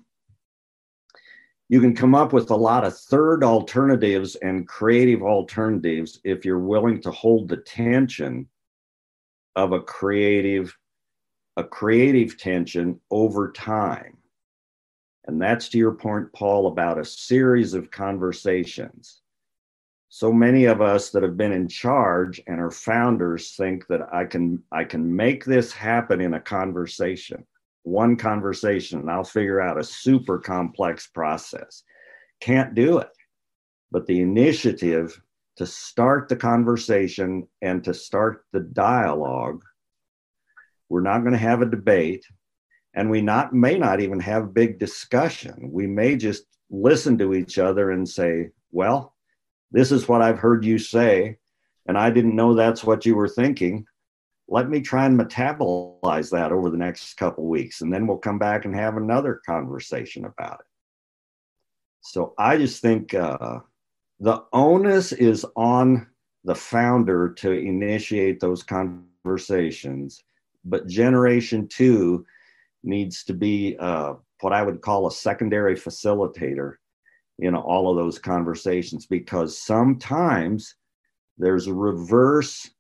you 1.68 1.81
can 1.81 1.94
come 1.94 2.14
up 2.14 2.33
with 2.33 2.50
a 2.50 2.57
lot 2.57 2.85
of 2.85 2.96
third 2.96 3.42
alternatives 3.42 4.37
and 4.37 4.68
creative 4.68 5.22
alternatives 5.22 6.20
if 6.24 6.44
you're 6.44 6.59
willing 6.59 7.00
to 7.02 7.11
hold 7.11 7.48
the 7.48 7.57
tension 7.57 8.48
of 9.55 9.72
a 9.72 9.81
creative 9.81 10.76
a 11.59 11.64
creative 11.64 12.37
tension 12.37 13.00
over 13.11 13.50
time. 13.50 14.18
And 15.26 15.40
that's 15.40 15.70
to 15.70 15.79
your 15.79 15.92
point, 15.92 16.31
Paul, 16.35 16.66
about 16.66 16.98
a 16.98 17.05
series 17.05 17.72
of 17.72 17.90
conversations 17.90 19.22
so 20.09 20.33
many 20.33 20.64
of 20.64 20.81
us 20.81 21.11
that 21.11 21.22
have 21.22 21.37
been 21.37 21.52
in 21.52 21.68
charge 21.68 22.40
and 22.46 22.59
are 22.61 22.70
founders 22.70 23.55
think 23.55 23.87
that 23.88 24.09
I 24.14 24.24
can 24.24 24.62
I 24.72 24.85
can 24.85 25.14
make 25.14 25.44
this 25.44 25.72
happen 25.72 26.22
in 26.22 26.33
a 26.33 26.40
conversation, 26.40 27.44
one 27.87 28.16
conversation, 28.16 28.99
and 28.99 29.11
I'll 29.11 29.22
figure 29.22 29.61
out 29.61 29.79
a 29.79 29.85
super 29.85 30.38
complex 30.38 31.07
process. 31.07 31.85
Can't 32.40 32.75
do 32.75 32.99
it. 32.99 33.11
But 33.92 34.07
the 34.07 34.20
initiative 34.20 35.20
to 35.57 35.66
start 35.66 36.29
the 36.29 36.37
conversation 36.37 37.46
and 37.62 37.85
to 37.85 37.94
start 37.94 38.44
the 38.53 38.61
dialogue, 38.61 39.62
we're 40.88 41.01
not 41.01 41.20
going 41.20 41.33
to 41.33 41.38
have 41.38 41.62
a 41.62 41.66
debate 41.66 42.25
and 42.94 43.09
we 43.09 43.20
not 43.20 43.53
may 43.53 43.79
not 43.79 44.01
even 44.01 44.18
have 44.18 44.55
big 44.55 44.79
discussion. 44.79 45.70
We 45.70 45.87
may 45.87 46.16
just 46.16 46.44
listen 46.70 47.16
to 47.18 47.35
each 47.35 47.59
other 47.59 47.92
and 47.92 48.09
say, 48.09 48.51
well, 48.72 49.14
this 49.70 49.92
is 49.92 50.09
what 50.09 50.22
I've 50.22 50.38
heard 50.38 50.64
you 50.64 50.79
say, 50.79 51.37
and 51.87 51.96
I 51.96 52.11
didn't 52.11 52.35
know 52.35 52.55
that's 52.55 52.83
what 52.83 53.07
you 53.07 53.14
were 53.14 53.29
thinking. 53.29 53.87
Let 54.48 54.68
me 54.68 54.80
try 54.80 55.06
and 55.06 55.18
metabolize 55.18 56.30
that 56.30 56.52
over 56.52 56.70
the 56.70 56.76
next 56.76 57.14
couple 57.14 57.46
weeks, 57.46 57.80
and 57.80 57.92
then 57.92 58.06
we'll 58.06 58.18
come 58.18 58.38
back 58.38 58.64
and 58.64 58.74
have 58.74 58.96
another 58.96 59.40
conversation 59.44 60.24
about 60.24 60.61
it. 60.61 60.66
So 62.00 62.35
I 62.38 62.56
just 62.56 62.80
think 62.80 63.14
uh, 63.14 63.59
the 64.20 64.44
onus 64.52 65.12
is 65.12 65.44
on 65.56 66.06
the 66.44 66.54
founder 66.54 67.35
to 67.38 67.50
initiate 67.50 68.38
those 68.38 68.62
conversations, 68.62 70.22
but 70.64 70.87
generation 70.87 71.66
two 71.66 72.24
needs 72.85 73.24
to 73.24 73.35
be 73.35 73.76
uh, 73.80 74.14
what 74.40 74.52
I 74.52 74.62
would 74.62 74.80
call 74.80 75.06
a 75.06 75.12
secondary 75.12 75.74
facilitator 75.74 76.74
in 77.40 77.54
all 77.54 77.90
of 77.90 77.96
those 77.96 78.18
conversations 78.18 79.06
because 79.06 79.59
sometimes 79.59 80.76
there's 81.37 81.66
a 81.66 81.74
reverse 81.74 82.70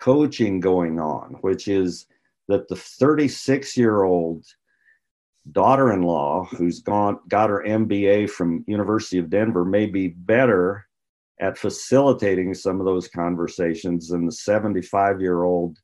coaching 0.00 0.60
going 0.60 1.00
on, 1.00 1.36
which 1.40 1.68
is 1.68 2.06
that 2.48 2.68
the 2.68 2.76
36 2.76 3.76
year 3.76 4.02
old 4.02 4.44
daughter-in-law 5.52 6.44
who's 6.56 6.80
gone 6.80 7.18
got 7.28 7.50
her 7.50 7.64
MBA 7.66 8.30
from 8.30 8.64
University 8.66 9.18
of 9.18 9.30
Denver 9.30 9.64
may 9.64 9.86
be 9.86 10.08
better 10.08 10.86
at 11.40 11.58
facilitating 11.58 12.52
some 12.54 12.80
of 12.80 12.86
those 12.86 13.08
conversations 13.08 14.08
than 14.08 14.26
the 14.26 14.32
75 14.32 15.20
year 15.20 15.42
old 15.42 15.78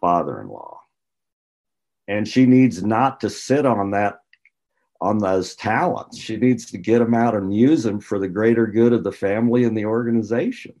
father-in-law. 0.00 0.78
And 2.08 2.26
she 2.26 2.46
needs 2.46 2.82
not 2.82 3.20
to 3.20 3.30
sit 3.30 3.64
on 3.64 3.92
that 3.92 4.18
on 5.00 5.18
those 5.18 5.56
talents. 5.56 6.18
She 6.18 6.36
needs 6.36 6.66
to 6.66 6.78
get 6.78 7.00
them 7.00 7.14
out 7.14 7.34
and 7.34 7.54
use 7.54 7.82
them 7.82 8.00
for 8.00 8.18
the 8.18 8.28
greater 8.28 8.66
good 8.66 8.92
of 8.92 9.02
the 9.02 9.12
family 9.12 9.64
and 9.64 9.76
the 9.76 9.84
organization. 9.84 10.74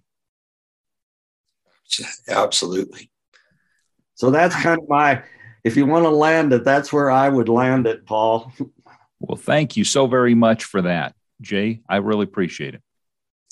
Absolutely. 2.28 3.10
So 4.14 4.30
that's 4.30 4.54
kind 4.54 4.80
of 4.80 4.88
my, 4.88 5.22
if 5.64 5.76
you 5.76 5.86
want 5.86 6.04
to 6.04 6.10
land 6.10 6.52
it, 6.52 6.64
that's 6.64 6.92
where 6.92 7.10
I 7.10 7.28
would 7.28 7.48
land 7.48 7.86
it, 7.86 8.06
Paul. 8.06 8.52
Well, 9.20 9.36
thank 9.36 9.76
you 9.76 9.84
so 9.84 10.06
very 10.06 10.34
much 10.34 10.64
for 10.64 10.82
that, 10.82 11.14
Jay. 11.40 11.80
I 11.88 11.96
really 11.96 12.24
appreciate 12.24 12.74
it. 12.74 12.82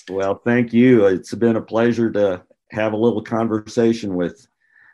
Well, 0.09 0.35
thank 0.35 0.73
you. 0.73 1.07
It's 1.07 1.35
been 1.35 1.57
a 1.57 1.63
pleasure 1.63 2.11
to 2.11 2.43
have 2.73 2.93
a 2.93 2.97
little 2.97 3.23
conversation 3.23 4.15
with 4.17 4.47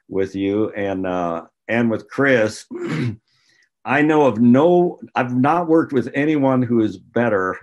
with 0.08 0.34
you 0.34 0.70
and 0.72 1.06
uh, 1.06 1.46
and 1.68 1.90
with 1.90 2.08
Chris. 2.08 2.66
I 3.84 4.02
know 4.02 4.26
of 4.26 4.40
no, 4.40 4.98
I've 5.14 5.34
not 5.34 5.68
worked 5.68 5.92
with 5.92 6.10
anyone 6.14 6.62
who 6.62 6.80
is 6.80 6.98
better 6.98 7.56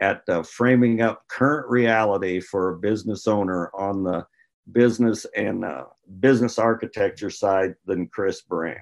at 0.00 0.22
uh, 0.28 0.42
framing 0.42 1.02
up 1.02 1.24
current 1.28 1.68
reality 1.68 2.40
for 2.40 2.70
a 2.70 2.78
business 2.78 3.26
owner 3.26 3.70
on 3.74 4.02
the 4.02 4.26
business 4.70 5.26
and 5.36 5.64
uh, 5.64 5.84
business 6.20 6.58
architecture 6.58 7.30
side 7.30 7.74
than 7.84 8.06
Chris 8.06 8.42
Burand. 8.42 8.80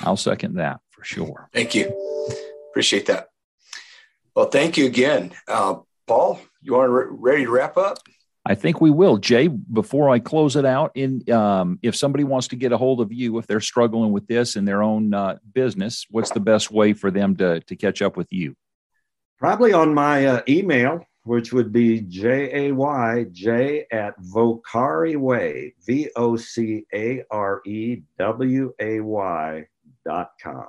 I'll 0.00 0.16
second 0.16 0.54
that 0.54 0.80
for 0.90 1.04
sure. 1.04 1.48
Thank 1.52 1.74
you. 1.74 1.92
Appreciate 2.70 3.06
that. 3.06 3.28
Well, 4.34 4.46
thank 4.46 4.76
you 4.76 4.86
again. 4.86 5.32
Uh, 5.46 5.76
Paul, 6.06 6.40
you 6.60 6.74
want 6.74 6.88
to 6.88 6.92
re- 6.92 7.06
ready 7.10 7.44
to 7.44 7.50
wrap 7.50 7.76
up? 7.76 7.98
I 8.46 8.54
think 8.54 8.80
we 8.80 8.90
will. 8.90 9.16
Jay, 9.16 9.48
before 9.48 10.10
I 10.10 10.18
close 10.18 10.56
it 10.56 10.66
out, 10.66 10.92
in 10.94 11.30
um, 11.32 11.78
if 11.82 11.96
somebody 11.96 12.24
wants 12.24 12.48
to 12.48 12.56
get 12.56 12.72
a 12.72 12.76
hold 12.76 13.00
of 13.00 13.10
you, 13.10 13.38
if 13.38 13.46
they're 13.46 13.60
struggling 13.60 14.12
with 14.12 14.26
this 14.26 14.56
in 14.56 14.66
their 14.66 14.82
own 14.82 15.14
uh, 15.14 15.38
business, 15.54 16.04
what's 16.10 16.30
the 16.30 16.40
best 16.40 16.70
way 16.70 16.92
for 16.92 17.10
them 17.10 17.36
to, 17.36 17.60
to 17.60 17.76
catch 17.76 18.02
up 18.02 18.18
with 18.18 18.30
you? 18.32 18.54
Probably 19.38 19.72
on 19.72 19.94
my 19.94 20.26
uh, 20.26 20.42
email, 20.46 21.06
which 21.24 21.52
would 21.52 21.72
be 21.72 22.00
J 22.00 22.68
A 22.68 22.72
Y 22.72 23.26
J 23.32 23.86
at 23.90 24.18
Vocare 24.20 25.16
Way, 25.16 25.74
V 25.86 26.10
O 26.16 26.36
C 26.36 26.86
A 26.94 27.22
R 27.30 27.60
E 27.66 28.02
W 28.18 28.72
A 28.80 29.00
Y 29.00 29.66
dot 30.06 30.30
com. 30.42 30.66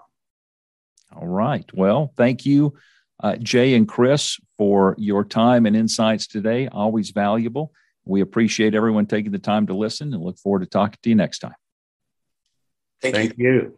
All 1.16 1.28
right. 1.28 1.66
Well, 1.74 2.12
thank 2.18 2.46
you 2.46 2.76
uh, 3.22 3.36
Jay 3.38 3.76
and 3.76 3.88
Chris, 3.88 4.40
for 4.58 4.96
your 4.98 5.24
time 5.24 5.66
and 5.66 5.76
insights 5.76 6.28
today. 6.28 6.68
Always 6.68 7.12
valuable. 7.12 7.72
We 8.06 8.22
appreciate 8.22 8.76
everyone 8.76 9.06
taking 9.06 9.32
the 9.32 9.40
time 9.40 9.68
to 9.68 9.74
listen 9.74 10.14
and 10.14 10.24
look 10.24 10.38
forward 10.38 10.60
to 10.60 10.66
talking 10.66 11.00
to 11.02 11.10
you 11.10 11.16
next 11.16 11.40
time. 11.40 11.56
Thank, 13.02 13.16
Thank 13.16 13.38
you. 13.38 13.52
you. 13.52 13.78